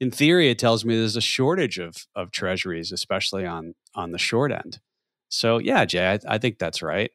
[0.02, 4.18] in theory, it tells me there's a shortage of of treasuries, especially on on the
[4.18, 4.82] short end.
[5.30, 7.12] So yeah, Jay, I, I think that's right,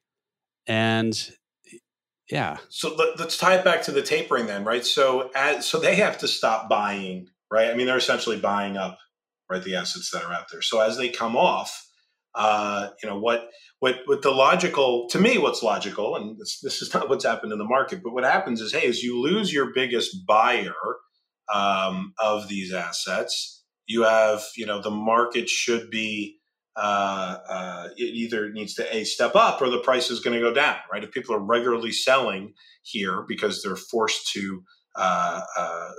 [0.67, 1.15] and
[2.31, 2.59] yeah.
[2.69, 4.85] So let, us tie it back to the tapering then, right?
[4.85, 7.71] So as, so they have to stop buying, right?
[7.71, 8.99] I mean, they're essentially buying up,
[9.51, 10.63] right, the assets that are out there.
[10.63, 11.91] So as they come off
[12.35, 16.83] uh, you know what what what the logical to me what's logical and this, this
[16.83, 19.53] is not what's happened in the market but what happens is hey as you lose
[19.53, 20.75] your biggest buyer
[21.53, 26.39] um, of these assets you have you know the market should be
[26.81, 30.41] uh, uh, it either needs to a step up or the price is going to
[30.41, 31.05] go down right?
[31.05, 34.65] If people are regularly selling here because they're forced to
[34.97, 35.91] uh, uh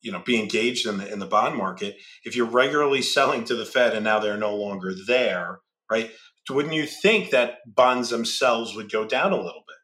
[0.00, 3.54] you know be engaged in the in the bond market if you're regularly selling to
[3.54, 5.60] the fed and now they're no longer there
[5.90, 6.10] right
[6.50, 9.76] wouldn't you think that bonds themselves would go down a little bit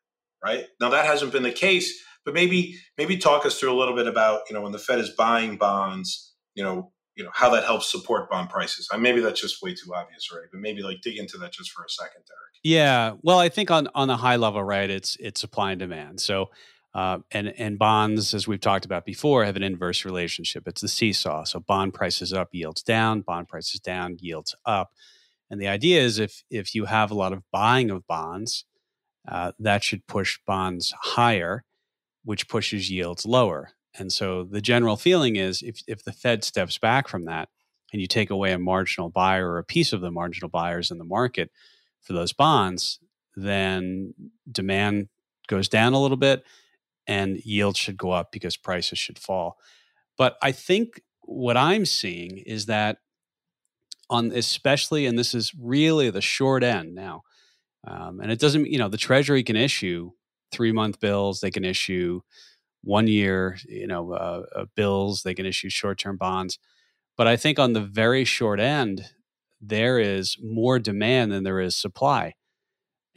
[0.42, 0.66] right?
[0.80, 4.06] Now that hasn't been the case but maybe maybe talk us through a little bit
[4.06, 7.64] about you know when the fed is buying bonds you know you know how that
[7.64, 11.00] helps support bond prices I, maybe that's just way too obvious right but maybe like
[11.02, 14.16] dig into that just for a second derek yeah well i think on on the
[14.16, 16.50] high level right it's it's supply and demand so
[16.92, 20.66] uh, and and bonds, as we've talked about before, have an inverse relationship.
[20.66, 21.44] It's the seesaw.
[21.44, 23.20] So bond prices up, yields down.
[23.20, 24.90] Bond prices down, yields up.
[25.50, 28.64] And the idea is if if you have a lot of buying of bonds,
[29.28, 31.64] uh, that should push bonds higher,
[32.24, 33.70] which pushes yields lower.
[33.98, 37.48] And so the general feeling is if if the Fed steps back from that
[37.92, 40.98] and you take away a marginal buyer or a piece of the marginal buyers in
[40.98, 41.50] the market
[42.00, 43.00] for those bonds,
[43.34, 44.14] then
[44.50, 45.08] demand
[45.48, 46.44] goes down a little bit
[47.06, 49.58] and yield should go up because prices should fall.
[50.16, 52.98] But I think what I'm seeing is that
[54.08, 57.22] on especially, and this is really the short end now.
[57.86, 60.10] Um, and it doesn't, you know, the Treasury can issue
[60.52, 62.20] three month bills, they can issue
[62.82, 66.58] one year, you know, uh, bills, they can issue short term bonds.
[67.16, 69.04] But I think on the very short end,
[69.60, 72.34] there is more demand than there is supply.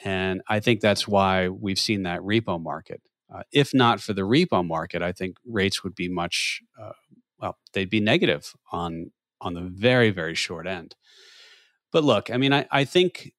[0.03, 3.01] And I think that's why we've seen that repo market.
[3.33, 6.91] Uh, if not for the repo market, I think rates would be much, uh,
[7.39, 10.95] well, they'd be negative on on the very very short end.
[11.91, 13.33] But look, I mean, I, I think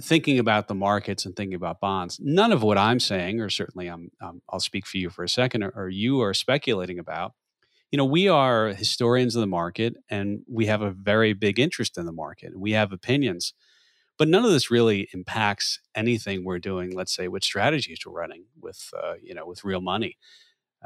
[0.00, 3.88] thinking about the markets and thinking about bonds, none of what I'm saying, or certainly
[3.88, 7.32] I'm, um, I'll speak for you for a second, or, or you are speculating about.
[7.90, 11.96] You know, we are historians of the market, and we have a very big interest
[11.96, 12.58] in the market.
[12.58, 13.54] We have opinions
[14.18, 18.44] but none of this really impacts anything we're doing let's say with strategies we're running
[18.60, 20.18] with uh, you know with real money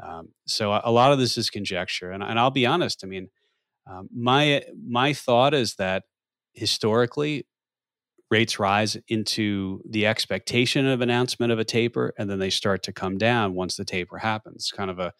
[0.01, 3.07] um, so a, a, lot of this is conjecture and, and i'll be honest i
[3.07, 3.29] mean
[3.85, 6.03] um, my my thought is that
[6.53, 7.45] historically
[8.33, 12.91] rates rise into the expectation of announcement of a taper and then they start to
[12.91, 15.13] come down once the taper happens kind of a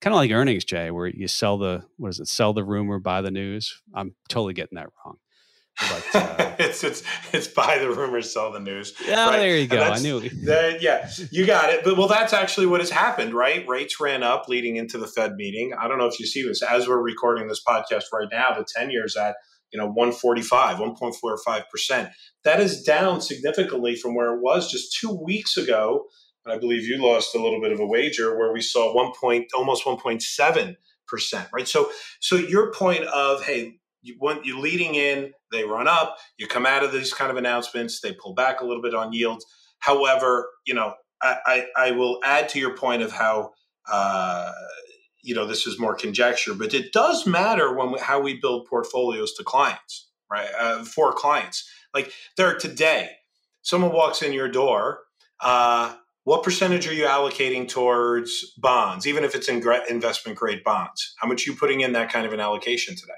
[0.00, 2.98] kind of like earnings jay where you sell the what is it sell the rumor
[2.98, 5.18] buy the news i'm totally getting that wrong
[5.78, 8.94] but uh, it's it's it's buy the rumors, sell the news.
[9.06, 9.36] Yeah, right?
[9.36, 9.82] there you go.
[9.82, 10.20] I knew.
[10.46, 11.84] That, yeah, you got it.
[11.84, 13.62] But well, that's actually what has happened, right?
[13.68, 15.74] Rates ran up leading into the Fed meeting.
[15.78, 18.54] I don't know if you see this as we're recording this podcast right now.
[18.56, 19.36] The ten years at
[19.72, 22.10] you know 145, 1.45 percent.
[22.44, 26.06] That is down significantly from where it was just two weeks ago.
[26.44, 29.12] And I believe you lost a little bit of a wager where we saw one
[29.20, 30.76] point, almost 1.7
[31.08, 31.66] percent, right?
[31.66, 36.16] So, so your point of hey, you, when you're leading in, they run up.
[36.38, 39.12] You come out of these kind of announcements, they pull back a little bit on
[39.12, 39.44] yields.
[39.80, 43.52] However, you know, I, I, I will add to your point of how
[43.90, 44.52] uh,
[45.26, 48.66] you know this is more conjecture, but it does matter when we, how we build
[48.66, 50.48] portfolios to clients, right?
[50.58, 53.10] Uh, for clients, like there today,
[53.62, 55.00] someone walks in your door.
[55.40, 61.14] Uh, what percentage are you allocating towards bonds, even if it's in investment grade bonds?
[61.18, 63.12] How much are you putting in that kind of an allocation today?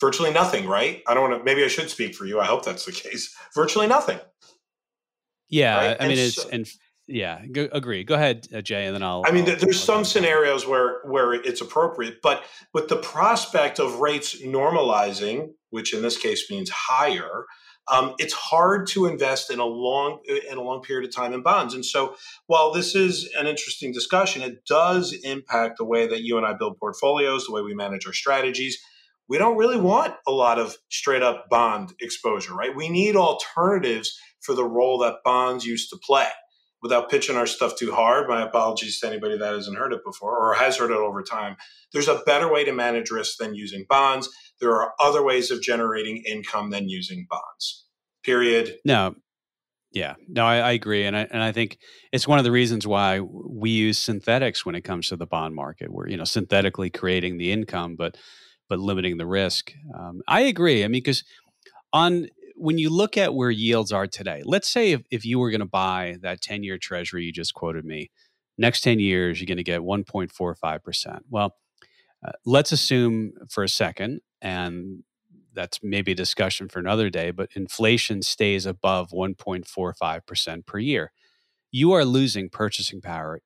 [0.00, 1.02] virtually nothing, right?
[1.06, 2.40] I don't want to, maybe I should speak for you.
[2.40, 3.34] I hope that's the case.
[3.54, 4.18] Virtually nothing.
[5.48, 5.76] Yeah.
[5.76, 5.96] Right?
[6.00, 6.68] I mean, and it's, so, and
[7.10, 8.04] yeah, go, agree.
[8.04, 9.22] Go ahead, uh, Jay, and then I'll.
[9.26, 12.42] I mean, I'll, there's I'll some scenarios where where it's appropriate, but
[12.72, 17.46] with the prospect of rates normalizing, which in this case means higher,
[17.88, 20.20] um, it's hard to invest in a long
[20.50, 21.74] in a long period of time in bonds.
[21.74, 26.36] And so, while this is an interesting discussion, it does impact the way that you
[26.36, 28.78] and I build portfolios, the way we manage our strategies
[29.30, 32.74] we don't really want a lot of straight up bond exposure, right?
[32.74, 36.26] We need alternatives for the role that bonds used to play.
[36.82, 40.38] Without pitching our stuff too hard, my apologies to anybody that hasn't heard it before
[40.38, 41.56] or has heard it over time.
[41.92, 44.30] There's a better way to manage risk than using bonds.
[44.60, 47.84] There are other ways of generating income than using bonds.
[48.24, 48.76] Period.
[48.84, 49.14] No,
[49.92, 51.78] yeah, no, I, I, agree, and I and I think
[52.12, 55.54] it's one of the reasons why we use synthetics when it comes to the bond
[55.54, 55.90] market.
[55.90, 58.16] We're you know synthetically creating the income, but
[58.68, 59.72] but limiting the risk.
[59.98, 60.84] Um, I agree.
[60.84, 61.24] I mean, because
[61.92, 62.28] on
[62.60, 65.60] when you look at where yields are today, let's say if, if you were going
[65.60, 68.10] to buy that 10 year treasury you just quoted me,
[68.58, 71.20] next 10 years, you're going to get 1.45%.
[71.30, 71.56] Well,
[72.24, 75.02] uh, let's assume for a second, and
[75.54, 81.12] that's maybe a discussion for another day, but inflation stays above 1.45% per year.
[81.72, 83.40] You are losing purchasing power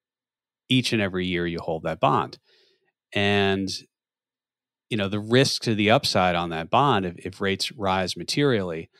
[0.68, 2.38] each and every year you hold that bond.
[3.12, 3.70] And
[4.90, 8.90] you know the risk to the upside on that bond if, if rates rise materially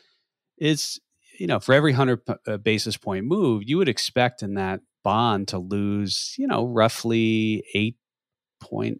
[0.58, 1.00] is
[1.38, 5.48] you know for every 100 uh, basis point move you would expect in that bond
[5.48, 7.64] to lose you know roughly
[8.72, 8.98] 8.5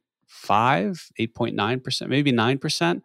[1.19, 3.03] 8.9% maybe 9%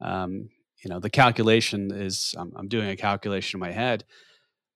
[0.00, 0.48] um,
[0.84, 4.04] you know the calculation is I'm, I'm doing a calculation in my head.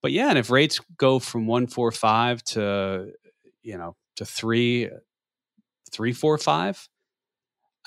[0.03, 3.13] But yeah and if rates go from 145 to
[3.63, 4.89] you know to 3
[5.93, 6.89] 345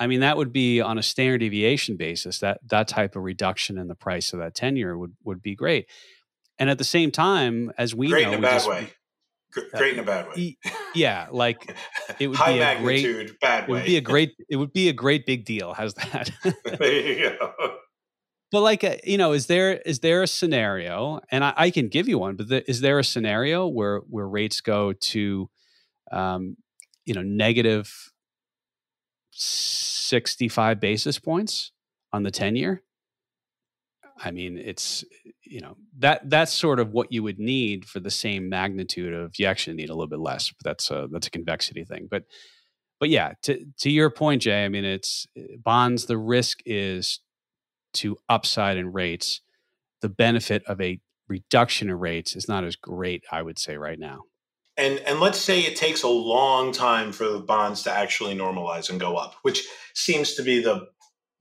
[0.02, 2.40] I mean, that would be on a standard deviation basis.
[2.40, 5.88] That that type of reduction in the price of that ten-year would would be great.
[6.58, 8.90] And at the same time, as we great know, in a bad just, way.
[9.76, 10.58] Great in a bad way.
[10.96, 11.78] Yeah, like
[12.20, 13.78] it would High be a great bad way.
[13.78, 14.32] It would be a great.
[14.50, 15.74] It would be a great big deal.
[15.74, 16.32] How's that?
[16.66, 17.54] there you go.
[18.52, 21.90] But like, uh, you know, is there is there a scenario, and I, I can
[21.90, 25.48] give you one, but the, is there a scenario where where rates go to,
[26.12, 26.58] um,
[27.06, 28.11] you know, negative
[29.32, 31.72] 65 basis points
[32.14, 32.84] on the 10 year.
[34.24, 35.04] I mean, it's
[35.44, 39.34] you know that that's sort of what you would need for the same magnitude of.
[39.38, 42.08] You actually need a little bit less, but that's a that's a convexity thing.
[42.10, 42.26] But
[43.00, 44.64] but yeah, to to your point, Jay.
[44.64, 45.26] I mean, it's
[45.64, 46.06] bonds.
[46.06, 47.20] The risk is
[47.94, 49.42] to upside in rates,
[50.02, 54.00] the benefit of a reduction in rates is not as great, I would say, right
[54.00, 54.24] now.
[54.78, 58.90] And and let's say it takes a long time for the bonds to actually normalize
[58.90, 60.88] and go up, which seems to be the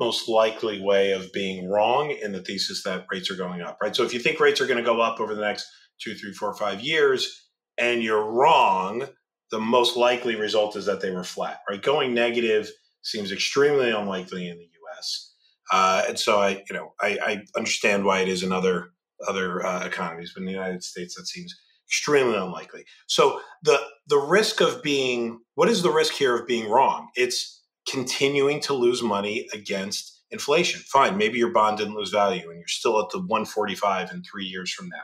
[0.01, 3.95] most likely way of being wrong in the thesis that rates are going up, right?
[3.95, 5.71] So if you think rates are going to go up over the next
[6.01, 9.07] two, three, four, five years, and you're wrong,
[9.51, 11.83] the most likely result is that they were flat, right?
[11.83, 12.71] Going negative
[13.03, 15.35] seems extremely unlikely in the U.S.
[15.71, 18.93] Uh, and so I, you know, I, I, understand why it is in other
[19.29, 21.55] other uh, economies, but in the United States that seems
[21.91, 22.85] extremely unlikely.
[23.07, 27.09] So the the risk of being what is the risk here of being wrong?
[27.17, 30.81] It's continuing to lose money against inflation.
[30.81, 34.45] Fine, maybe your bond didn't lose value and you're still at the 145 in 3
[34.45, 35.03] years from now,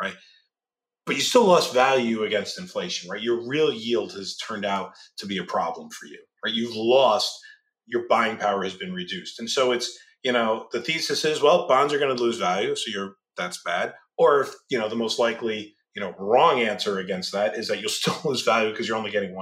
[0.00, 0.14] right?
[1.04, 3.20] But you still lost value against inflation, right?
[3.20, 6.54] Your real yield has turned out to be a problem for you, right?
[6.54, 7.38] You've lost
[7.86, 9.38] your buying power has been reduced.
[9.38, 12.74] And so it's, you know, the thesis is, well, bonds are going to lose value,
[12.76, 13.94] so you're that's bad.
[14.16, 17.80] Or if, you know, the most likely, you know, wrong answer against that is that
[17.80, 19.34] you'll still lose value because you're only getting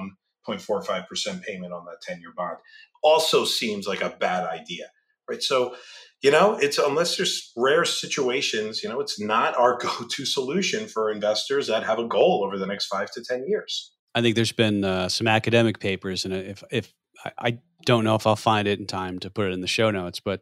[0.49, 2.59] 1.45% payment on that 10 year bond.
[3.03, 4.87] Also seems like a bad idea,
[5.29, 5.43] right?
[5.43, 5.75] So,
[6.23, 10.87] you know, it's unless there's rare situations, you know, it's not our go to solution
[10.87, 13.93] for investors that have a goal over the next five to 10 years.
[14.15, 16.93] I think there's been uh, some academic papers, and if, if
[17.25, 19.69] I, I don't know if I'll find it in time to put it in the
[19.69, 20.41] show notes, but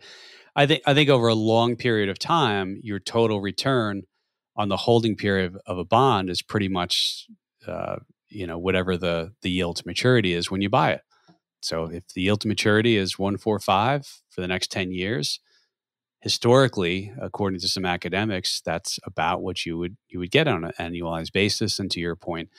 [0.56, 4.02] I think I think over a long period of time, your total return
[4.59, 7.26] on the holding period of a bond is pretty much
[7.66, 7.96] uh,
[8.28, 11.02] you know whatever the the yield to maturity is when you buy it.
[11.62, 15.40] So if the yield to maturity is one four five for the next ten years,
[16.20, 20.72] historically, according to some academics, that's about what you would you would get on an
[20.78, 21.78] annualized basis.
[21.78, 22.50] And to your point,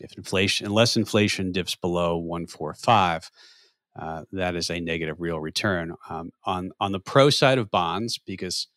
[0.00, 3.30] if inflation, unless inflation dips below one four five,
[3.98, 5.94] uh, that is a negative real return.
[6.08, 8.68] Um, on on the pro side of bonds, because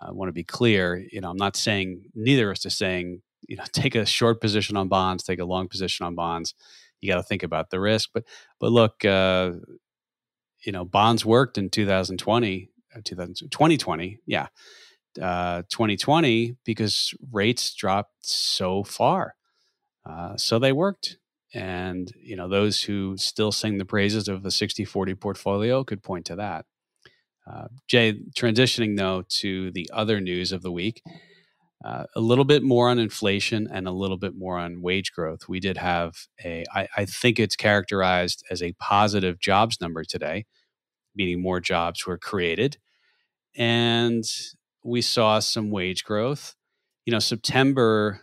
[0.00, 3.22] I want to be clear, you know, I'm not saying neither of us is saying
[3.48, 6.54] you know take a short position on bonds, take a long position on bonds.
[7.00, 8.24] You got to think about the risk, but
[8.58, 9.52] but look, uh,
[10.64, 14.48] you know, bonds worked in 2020, uh, 2020, yeah,
[15.20, 19.34] uh, 2020 uh, because rates dropped so far,
[20.04, 21.18] uh, so they worked
[21.54, 26.26] and you know those who still sing the praises of the 60-40 portfolio could point
[26.26, 26.66] to that.
[27.50, 31.02] Uh, Jay, transitioning though to the other news of the week,
[31.84, 35.48] uh, a little bit more on inflation and a little bit more on wage growth.
[35.48, 40.46] We did have a, I, I think it's characterized as a positive jobs number today,
[41.14, 42.78] meaning more jobs were created.
[43.56, 44.24] And
[44.82, 46.54] we saw some wage growth.
[47.04, 48.22] You know, September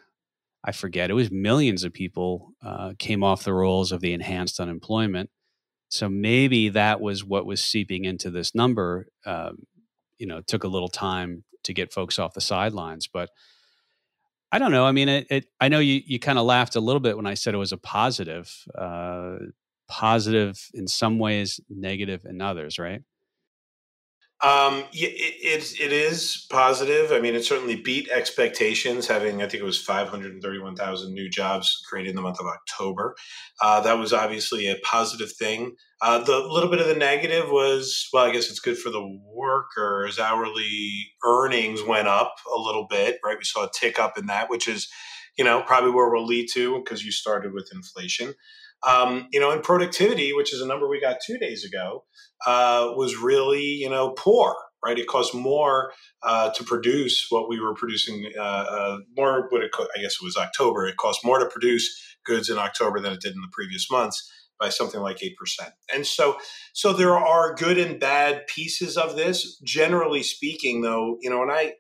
[0.64, 4.60] I forget, it was millions of people uh, came off the rolls of the enhanced
[4.60, 5.30] unemployment.
[5.94, 9.06] So maybe that was what was seeping into this number.
[9.28, 9.68] Um,
[10.18, 13.30] you know, it took a little time to get folks off the sidelines, but
[14.52, 14.88] I don't know.
[14.88, 17.28] I mean, it, it I know you, you kind of laughed a little bit when
[17.28, 19.36] I said it was a positive, uh,
[19.88, 23.04] positive in some ways, negative in others, right?
[24.44, 27.14] Um, it, it, it is positive.
[27.14, 32.10] I mean, it certainly beat expectations, having, I think it was 531,000 new jobs created
[32.10, 33.16] in the month of October.
[33.62, 35.76] Uh, that was obviously a positive thing.
[36.02, 39.20] Uh, the little bit of the negative was, well, I guess it's good for the
[39.34, 40.20] workers.
[40.20, 43.38] Hourly earnings went up a little bit, right?
[43.38, 44.90] We saw a tick up in that, which is,
[45.38, 48.34] you know, probably where we'll lead to because you started with inflation.
[48.88, 52.04] Um, you know, and productivity, which is a number we got two days ago,
[52.46, 55.00] uh, was really, you know, poor, right?
[55.00, 59.72] It cost more uh, to produce what we were producing, uh, uh more, what it,
[59.74, 60.86] I guess it was October.
[60.86, 64.30] It cost more to produce goods in October than it did in the previous months
[64.60, 65.34] by something like 8%.
[65.94, 66.38] And so
[66.74, 69.58] so there are good and bad pieces of this.
[69.64, 71.74] Generally speaking though, you know, and I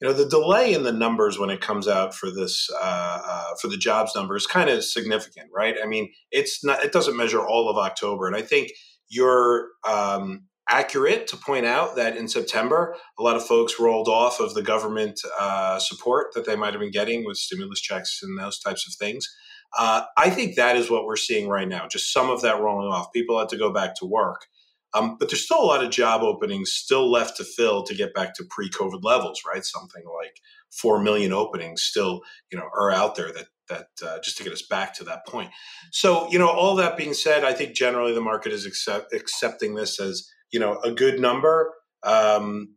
[0.00, 3.54] you know the delay in the numbers when it comes out for this uh, uh,
[3.60, 5.76] for the jobs number is kind of significant, right?
[5.82, 8.70] I mean, it's not it doesn't measure all of October, and I think
[9.08, 14.40] you're um, accurate to point out that in September, a lot of folks rolled off
[14.40, 18.38] of the government uh, support that they might have been getting with stimulus checks and
[18.38, 19.28] those types of things.
[19.76, 21.88] Uh, I think that is what we're seeing right now.
[21.88, 23.12] Just some of that rolling off.
[23.12, 24.46] People had to go back to work.
[24.94, 28.14] Um, but there's still a lot of job openings still left to fill to get
[28.14, 29.64] back to pre-COVID levels, right?
[29.64, 30.40] Something like
[30.70, 32.20] four million openings still,
[32.50, 35.26] you know, are out there that that uh, just to get us back to that
[35.26, 35.50] point.
[35.90, 39.74] So, you know, all that being said, I think generally the market is accept, accepting
[39.74, 41.72] this as you know a good number.
[42.02, 42.76] Um,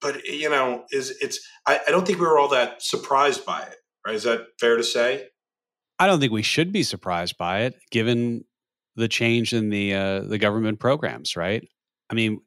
[0.00, 3.62] but you know, is it's I, I don't think we were all that surprised by
[3.62, 3.76] it.
[4.06, 4.14] Right?
[4.14, 5.28] Is that fair to say?
[5.98, 8.44] I don't think we should be surprised by it, given
[8.96, 11.66] the change in the uh, the government programs, right?
[12.10, 12.40] I mean,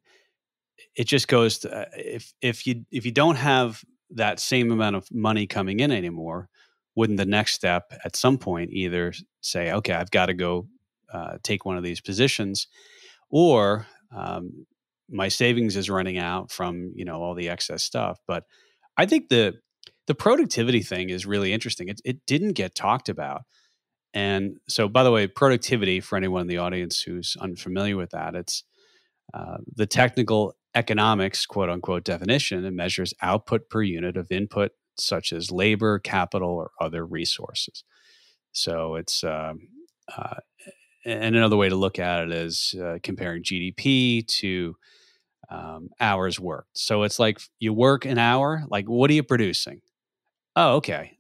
[0.95, 4.95] it just goes to, uh, if if you if you don't have that same amount
[4.95, 6.49] of money coming in anymore,
[6.95, 10.67] wouldn't the next step at some point either say, okay, I've got to go
[11.13, 12.67] uh, take one of these positions,
[13.29, 13.85] or
[14.15, 14.65] um,
[15.09, 18.19] my savings is running out from you know all the excess stuff.
[18.27, 18.43] But
[18.97, 19.53] I think the
[20.07, 21.87] the productivity thing is really interesting.
[21.87, 23.43] It, it didn't get talked about.
[24.13, 28.35] And so, by the way, productivity for anyone in the audience who's unfamiliar with that,
[28.35, 28.63] it's
[29.33, 32.65] uh, the technical economics, quote unquote, definition.
[32.65, 37.83] It measures output per unit of input, such as labor, capital, or other resources.
[38.51, 39.53] So it's, uh,
[40.17, 40.35] uh,
[41.05, 44.75] and another way to look at it is uh, comparing GDP to
[45.49, 46.77] um, hours worked.
[46.77, 49.81] So it's like you work an hour, like what are you producing?
[50.55, 51.18] Oh, okay.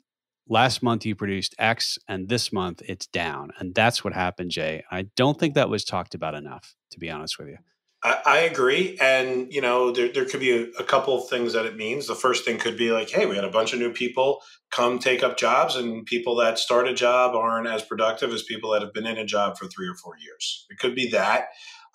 [0.51, 3.51] Last month you produced X and this month it's down.
[3.59, 4.83] And that's what happened, Jay.
[4.89, 7.57] I don't think that was talked about enough, to be honest with you.
[8.03, 8.97] I, I agree.
[8.99, 12.07] And, you know, there, there could be a, a, couple of things that it means.
[12.07, 14.41] The first thing could be like, hey, we had a bunch of new people
[14.71, 18.71] come take up jobs, and people that start a job aren't as productive as people
[18.71, 20.65] that have been in a job for three or four years.
[20.69, 21.49] It could be that.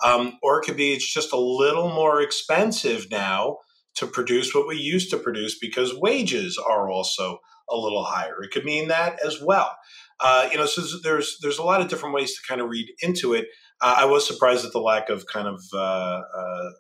[0.05, 3.59] Um, or it could be it's just a little more expensive now
[3.94, 7.38] to produce what we used to produce because wages are also
[7.69, 8.43] a little higher.
[8.43, 9.77] It could mean that as well.
[10.21, 12.89] Uh, you know, so there's there's a lot of different ways to kind of read
[13.01, 13.47] into it.
[13.81, 16.71] Uh, I was surprised at the lack of kind of uh, uh,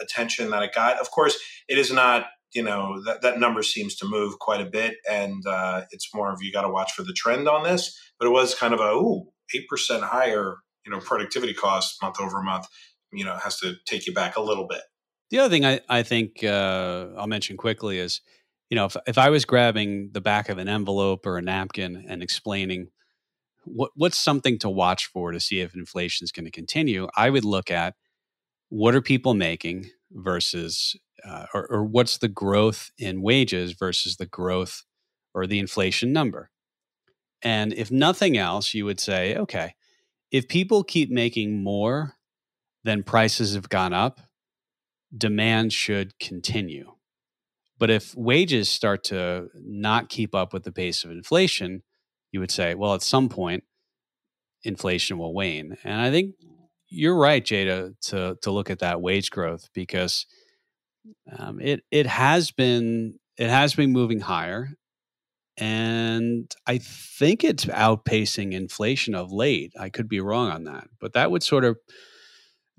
[0.00, 1.00] attention that it got.
[1.00, 1.36] Of course,
[1.68, 2.26] it is not.
[2.52, 6.32] You know that that number seems to move quite a bit, and uh, it's more
[6.32, 7.98] of you got to watch for the trend on this.
[8.18, 10.58] But it was kind of a ooh eight percent higher.
[10.86, 12.66] You know, productivity costs month over month.
[13.12, 14.82] You know, has to take you back a little bit.
[15.30, 18.20] The other thing I, I think uh, I'll mention quickly is,
[18.70, 22.04] you know, if, if I was grabbing the back of an envelope or a napkin
[22.08, 22.88] and explaining
[23.64, 27.30] what what's something to watch for to see if inflation is going to continue, I
[27.30, 27.94] would look at
[28.68, 30.96] what are people making versus,
[31.26, 34.82] uh, or, or what's the growth in wages versus the growth
[35.32, 36.50] or the inflation number.
[37.42, 39.74] And if nothing else, you would say, okay,
[40.30, 42.14] if people keep making more
[42.82, 44.20] than prices have gone up,
[45.16, 46.93] demand should continue.
[47.78, 51.82] But if wages start to not keep up with the pace of inflation,
[52.30, 53.64] you would say, well, at some point,
[54.62, 55.76] inflation will wane.
[55.84, 56.34] And I think
[56.88, 60.26] you're right, Jada, to to look at that wage growth because
[61.36, 64.70] um, it it has been it has been moving higher,
[65.56, 69.72] and I think it's outpacing inflation of late.
[69.78, 71.76] I could be wrong on that, but that would sort of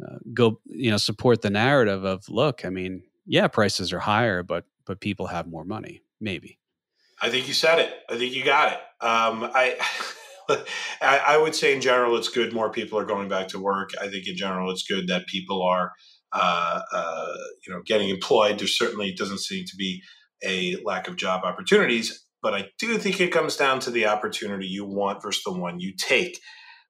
[0.06, 2.64] uh, go you know support the narrative of look.
[2.66, 6.60] I mean, yeah, prices are higher, but but people have more money, maybe.
[7.22, 7.94] I think you said it.
[8.10, 8.80] I think you got it.
[9.06, 9.78] Um, I,
[11.02, 12.54] I would say in general, it's good.
[12.54, 13.92] More people are going back to work.
[14.00, 15.92] I think in general, it's good that people are,
[16.32, 17.34] uh, uh,
[17.66, 18.60] you know, getting employed.
[18.60, 20.02] There certainly doesn't seem to be
[20.44, 24.68] a lack of job opportunities, but I do think it comes down to the opportunity
[24.68, 26.40] you want versus the one you take.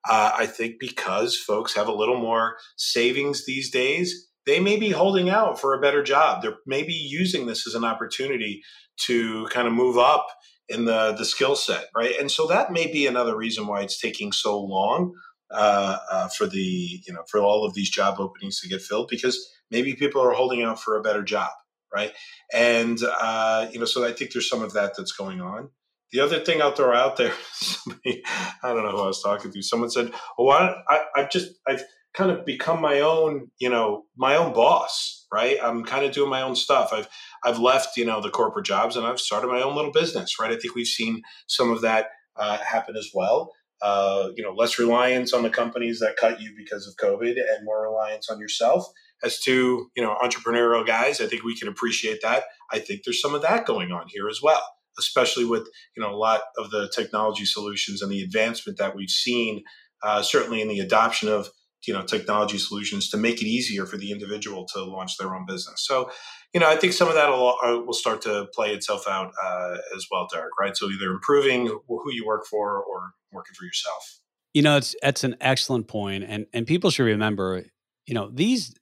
[0.08, 4.91] Uh, I think because folks have a little more savings these days, they may be
[4.91, 6.41] holding out for a better job.
[6.41, 8.62] They're maybe using this as an opportunity
[9.02, 10.28] to kind of move up
[10.70, 12.16] in the the skill set, right?
[12.20, 15.14] And so that may be another reason why it's taking so long
[15.52, 16.58] uh, uh, for the
[17.06, 20.32] you know for all of these job openings to get filled because maybe people are
[20.32, 21.52] holding out for a better job,
[21.93, 22.14] right?
[22.54, 25.70] And uh, you know, so I think there's some of that that's going on.
[26.12, 28.24] The other thing I'll throw out there, somebody,
[28.64, 29.62] I don't know who I was talking to.
[29.62, 31.84] Someone said, "Well, I, I've just I've
[32.16, 35.57] kind of become my own, you know, my own boss, right?
[35.61, 36.91] I'm kind of doing my own stuff.
[36.93, 37.07] I've
[37.43, 40.51] I've left, you know, the corporate jobs and I've started my own little business, right?
[40.51, 43.51] I think we've seen some of that uh, happen as well.
[43.82, 47.66] Uh, you know, less reliance on the companies that cut you because of COVID and
[47.66, 48.86] more reliance on yourself.
[49.24, 52.45] As two, you know, entrepreneurial guys, I think we can appreciate that.
[52.72, 54.63] I think there's some of that going on here as well,
[54.97, 59.09] especially with, you know, a lot of the technology solutions and the advancement that we've
[59.09, 59.63] seen,
[60.03, 61.49] uh, certainly in the adoption of
[61.88, 65.46] you know technology solutions to make it easier for the individual to launch their own
[65.46, 65.86] business.
[65.86, 66.10] So,
[66.54, 69.32] you know, I think some of that will, uh, will start to play itself out
[69.44, 70.58] uh, as well, Derek.
[70.60, 70.76] Right?
[70.76, 74.20] So either improving who you work for or working for yourself.
[74.54, 77.64] You know, it's that's an excellent point, and and people should remember,
[78.06, 78.74] you know, these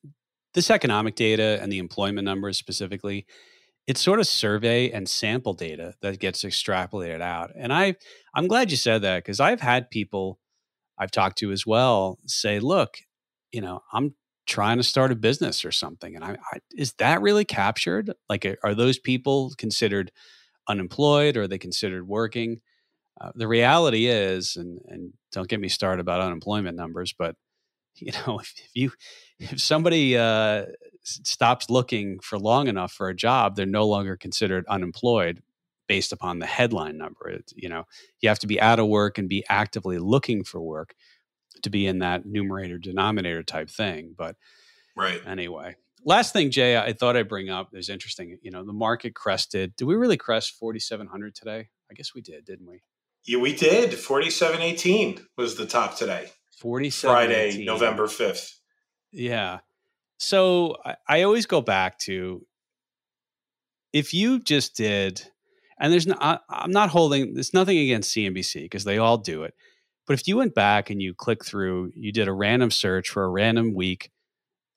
[0.54, 3.26] this economic data and the employment numbers specifically.
[3.86, 7.52] It's sort of survey and sample data that gets extrapolated out.
[7.58, 7.96] And I
[8.34, 10.40] I'm glad you said that because I've had people
[10.98, 12.98] I've talked to as well say, look,
[13.52, 14.16] you know, I'm
[14.46, 16.16] trying to start a business or something.
[16.16, 18.14] And I, I is that really captured?
[18.30, 20.12] Like, are those people considered
[20.68, 22.62] unemployed or are they considered working?
[23.20, 27.36] Uh, the reality is, and, and don't get me started about unemployment numbers, but
[27.96, 28.92] you know, if, if you,
[29.40, 30.66] if somebody uh,
[31.04, 35.42] stops looking for long enough for a job, they're no longer considered unemployed
[35.94, 37.30] based upon the headline number.
[37.30, 37.84] It's, you know,
[38.20, 40.96] you have to be out of work and be actively looking for work
[41.62, 44.16] to be in that numerator denominator type thing.
[44.18, 44.36] But
[44.98, 45.22] right.
[45.28, 48.40] Anyway, last thing, Jay, I thought I'd bring up is interesting.
[48.42, 49.76] You know, the market crested.
[49.76, 51.70] Did we really crest 4,700 today?
[51.92, 52.82] I guess we did, didn't we?
[53.26, 53.92] Yeah, we did.
[53.92, 56.32] 47.18 was the top today.
[56.58, 58.56] 47 Friday, November 5th.
[59.12, 59.60] Yeah.
[60.18, 62.48] So I, I always go back to
[63.94, 65.24] if you just did,
[65.80, 69.44] and there's no, I, I'm not holding, there's nothing against CNBC because they all do
[69.44, 69.54] it.
[70.06, 73.24] But if you went back and you click through, you did a random search for
[73.24, 74.12] a random week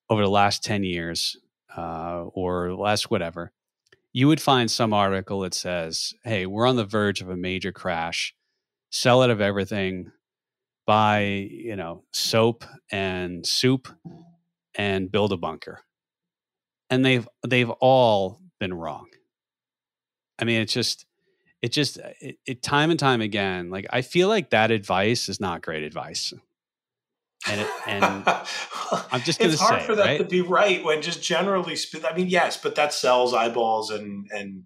[0.09, 1.37] over the last 10 years
[1.77, 3.53] uh, or last whatever,
[4.13, 7.73] you would find some article that says, hey, we're on the verge of a major
[7.73, 8.35] crash,
[8.91, 10.11] sell out of everything,
[10.87, 13.89] buy, you know, soap and soup
[14.77, 15.81] and build a bunker.
[16.89, 19.09] And they've they've all been wrong.
[20.39, 21.07] I mean, it's just
[21.63, 23.71] it just uh, it, it time and time again.
[23.71, 26.33] Like I feel like that advice is not great advice.
[27.49, 28.05] And, it, and
[29.13, 30.19] I'm just going to say, it's hard for that right?
[30.19, 31.77] to be right when just generally.
[32.05, 34.65] I mean, yes, but that sells eyeballs and and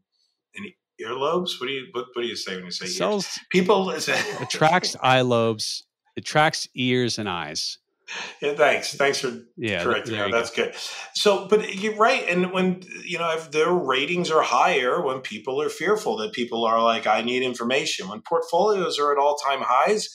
[0.55, 0.67] and
[1.03, 1.61] earlobes.
[1.61, 3.39] What do you what, what do you say when you say sells ears?
[3.51, 3.91] people
[4.41, 5.85] attracts eye lobes,
[6.17, 7.79] attracts ears and eyes.
[8.43, 8.95] Yeah, thanks.
[8.95, 10.31] Thanks for yeah, correcting me.
[10.31, 10.65] That's go.
[10.65, 10.75] good.
[11.15, 12.25] So, but you're right.
[12.29, 16.65] And when, you know, if their ratings are higher, when people are fearful that people
[16.65, 20.09] are like, I need information, when portfolios are at all time highs,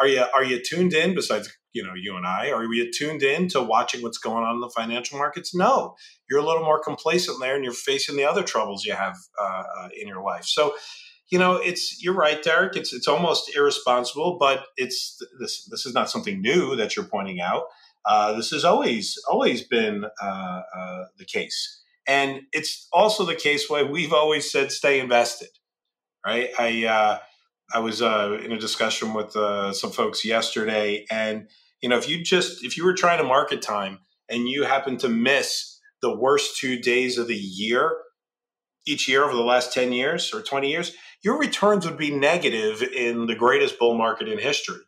[0.00, 3.22] are you, are you tuned in besides, you know, you and I, are you tuned
[3.22, 5.54] in to watching what's going on in the financial markets?
[5.54, 5.96] No,
[6.30, 9.62] you're a little more complacent there and you're facing the other troubles you have uh,
[9.78, 10.44] uh, in your life.
[10.44, 10.74] So,
[11.32, 12.76] you know, it's you're right, Derek.
[12.76, 17.40] It's it's almost irresponsible, but it's this this is not something new that you're pointing
[17.40, 17.62] out.
[18.04, 23.70] Uh, this has always always been uh, uh, the case, and it's also the case
[23.70, 25.48] why we've always said stay invested.
[26.24, 26.50] Right?
[26.58, 27.18] I uh,
[27.74, 31.48] I was uh, in a discussion with uh, some folks yesterday, and
[31.80, 34.98] you know, if you just if you were trying to market time and you happen
[34.98, 37.96] to miss the worst two days of the year
[38.86, 42.82] each year over the last 10 years or 20 years your returns would be negative
[42.82, 44.80] in the greatest bull market in history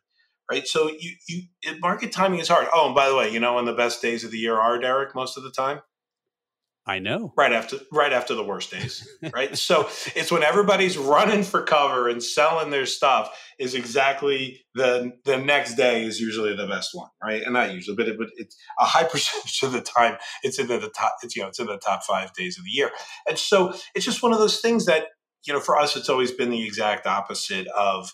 [0.51, 0.67] right?
[0.67, 1.41] So you, you
[1.81, 2.67] market timing is hard.
[2.71, 4.79] Oh and by the way you know when the best days of the year are
[4.79, 5.81] derek most of the time
[6.87, 7.33] I know.
[7.35, 9.57] Right after right after the worst days, right?
[9.57, 15.37] so it's when everybody's running for cover and selling their stuff is exactly the the
[15.37, 17.41] next day is usually the best one, right?
[17.41, 20.67] And not usually, but it, but it's a high percentage of the time it's in
[20.67, 22.91] the, the top it's you know it's in the top 5 days of the year.
[23.27, 25.05] And so it's just one of those things that
[25.45, 28.11] you know for us it's always been the exact opposite of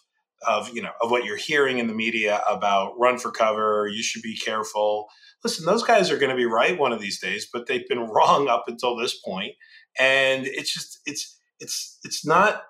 [0.48, 4.04] of you know of what you're hearing in the media about run for cover, you
[4.04, 5.08] should be careful
[5.44, 8.00] listen, those guys are going to be right one of these days, but they've been
[8.10, 9.54] wrong up until this point,
[9.98, 12.64] and it's just it's it's it's not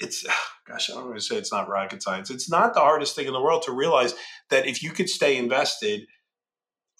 [0.00, 0.24] it's
[0.68, 2.30] gosh, I don't want to say it's not rocket science.
[2.30, 4.14] It's not the hardest thing in the world to realize
[4.50, 6.06] that if you could stay invested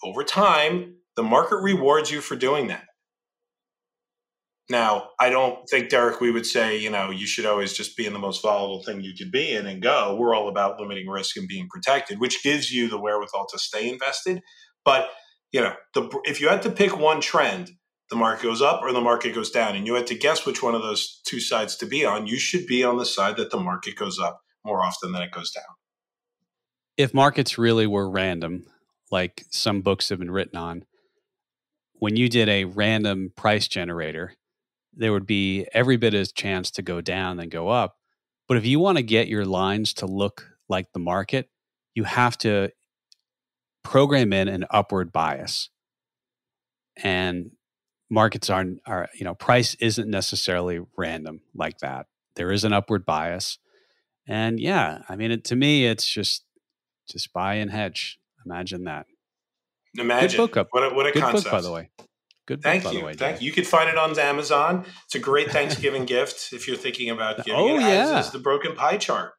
[0.03, 2.85] over time, the market rewards you for doing that.
[4.69, 8.07] Now, I don't think, Derek, we would say, you know, you should always just be
[8.07, 10.15] in the most volatile thing you could be in and go.
[10.19, 13.87] We're all about limiting risk and being protected, which gives you the wherewithal to stay
[13.89, 14.41] invested.
[14.83, 15.09] But
[15.51, 17.71] you know, the, if you had to pick one trend,
[18.09, 20.61] the market goes up or the market goes down, and you had to guess which
[20.61, 23.51] one of those two sides to be on, you should be on the side that
[23.51, 25.63] the market goes up more often than it goes down.
[26.97, 28.65] If markets really were random,
[29.11, 30.83] like some books have been written on,
[31.93, 34.33] when you did a random price generator,
[34.95, 37.97] there would be every bit as chance to go down than go up.
[38.47, 41.49] But if you want to get your lines to look like the market,
[41.93, 42.71] you have to
[43.83, 45.69] program in an upward bias.
[47.03, 47.51] And
[48.09, 52.05] markets aren't are you know price isn't necessarily random like that.
[52.35, 53.57] There is an upward bias.
[54.27, 56.43] And yeah, I mean it, to me it's just
[57.09, 58.19] just buy and hedge.
[58.45, 59.07] Imagine that.
[59.97, 60.29] Imagine.
[60.29, 60.67] Good book up.
[60.71, 61.45] What a, what a Good concept.
[61.45, 61.89] book, by the way.
[62.45, 62.99] Good Thank book, you.
[62.99, 63.13] the way.
[63.15, 63.47] Thank you.
[63.47, 64.85] You could find it on Amazon.
[65.05, 67.81] It's a great Thanksgiving gift if you're thinking about giving oh, it.
[67.81, 68.17] Yeah.
[68.17, 69.33] As is the broken pie chart.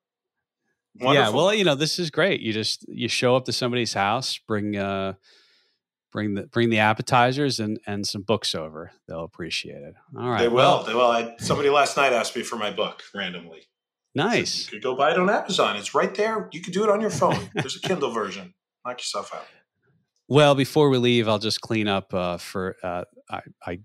[0.99, 1.31] Wonderful.
[1.33, 2.41] Yeah, well, you know, this is great.
[2.41, 5.15] You just you show up to somebody's house, bring uh
[6.11, 8.93] bring the bring the appetizers and and some books over.
[9.07, 9.95] They'll appreciate it.
[10.19, 10.41] All right.
[10.41, 10.57] They will.
[10.57, 11.11] Well, they will.
[11.11, 13.69] I, somebody last night asked me for my book randomly.
[14.15, 14.65] Nice.
[14.65, 15.77] you could go buy it on Amazon.
[15.77, 16.49] It's right there.
[16.51, 17.51] You could do it on your phone.
[17.55, 18.55] There's a Kindle version.
[18.87, 19.45] Knock yourself out.
[20.29, 23.79] Well, before we leave, I'll just clean up uh, for uh, I, I,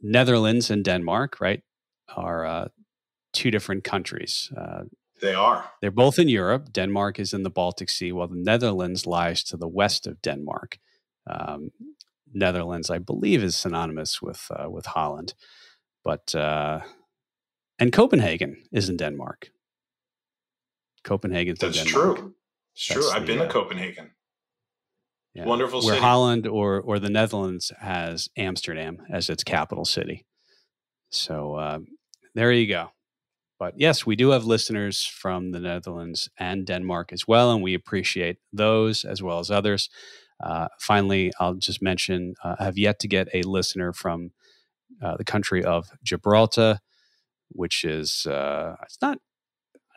[0.00, 1.40] Netherlands and Denmark.
[1.40, 1.62] Right,
[2.16, 2.68] are uh,
[3.32, 4.50] two different countries.
[4.56, 4.84] Uh,
[5.20, 5.70] they are.
[5.80, 6.72] They're both in Europe.
[6.72, 10.78] Denmark is in the Baltic Sea, while the Netherlands lies to the west of Denmark.
[11.26, 11.70] Um,
[12.32, 15.34] Netherlands, I believe, is synonymous with uh, with Holland,
[16.02, 16.80] but uh,
[17.78, 19.50] and Copenhagen is in Denmark.
[21.04, 21.54] Copenhagen.
[21.60, 22.34] That's true.
[22.74, 23.10] It's That's true.
[23.10, 24.10] I've the, been to Copenhagen.
[25.34, 25.46] Yeah.
[25.46, 26.00] Wonderful Where city.
[26.00, 30.24] Holland or or the Netherlands has Amsterdam as its capital city.
[31.10, 31.78] So uh,
[32.34, 32.90] there you go.
[33.58, 37.74] But yes, we do have listeners from the Netherlands and Denmark as well, and we
[37.74, 39.88] appreciate those as well as others.
[40.42, 44.32] Uh, finally, I'll just mention uh, I have yet to get a listener from
[45.02, 46.80] uh, the country of Gibraltar,
[47.48, 49.18] which is uh, it's not.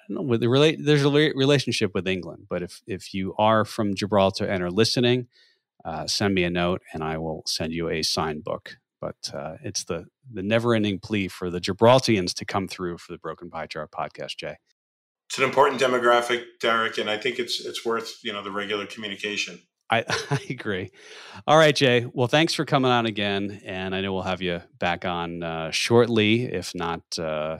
[0.09, 0.21] Know.
[0.21, 4.45] With the relate, there's a relationship with England, but if if you are from Gibraltar
[4.45, 5.27] and are listening,
[5.85, 8.77] uh, send me a note, and I will send you a signed book.
[8.99, 13.11] But uh, it's the the never ending plea for the Gibraltarians to come through for
[13.11, 14.57] the Broken Pie Chart podcast, Jay.
[15.29, 18.85] It's an important demographic, Derek, and I think it's it's worth you know the regular
[18.85, 19.59] communication.
[19.89, 20.91] I, I agree.
[21.45, 22.05] All right, Jay.
[22.11, 25.71] Well, thanks for coming on again, and I know we'll have you back on uh,
[25.71, 27.59] shortly, if not uh,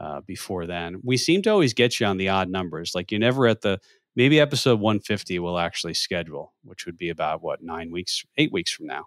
[0.00, 1.00] uh, before then.
[1.02, 2.94] We seem to always get you on the odd numbers.
[2.94, 3.80] Like you're never at the
[4.16, 8.72] maybe episode 150 we'll actually schedule, which would be about what nine weeks, eight weeks
[8.72, 9.04] from now.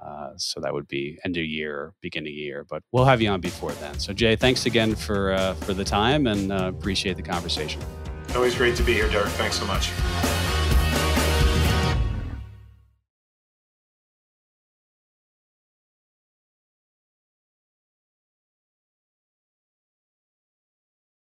[0.00, 3.28] Uh, so that would be end of year, beginning of year, but we'll have you
[3.28, 3.98] on before then.
[3.98, 7.82] So Jay, thanks again for uh, for the time and uh, appreciate the conversation.
[8.34, 9.30] Always great to be here, Derek.
[9.30, 9.90] Thanks so much.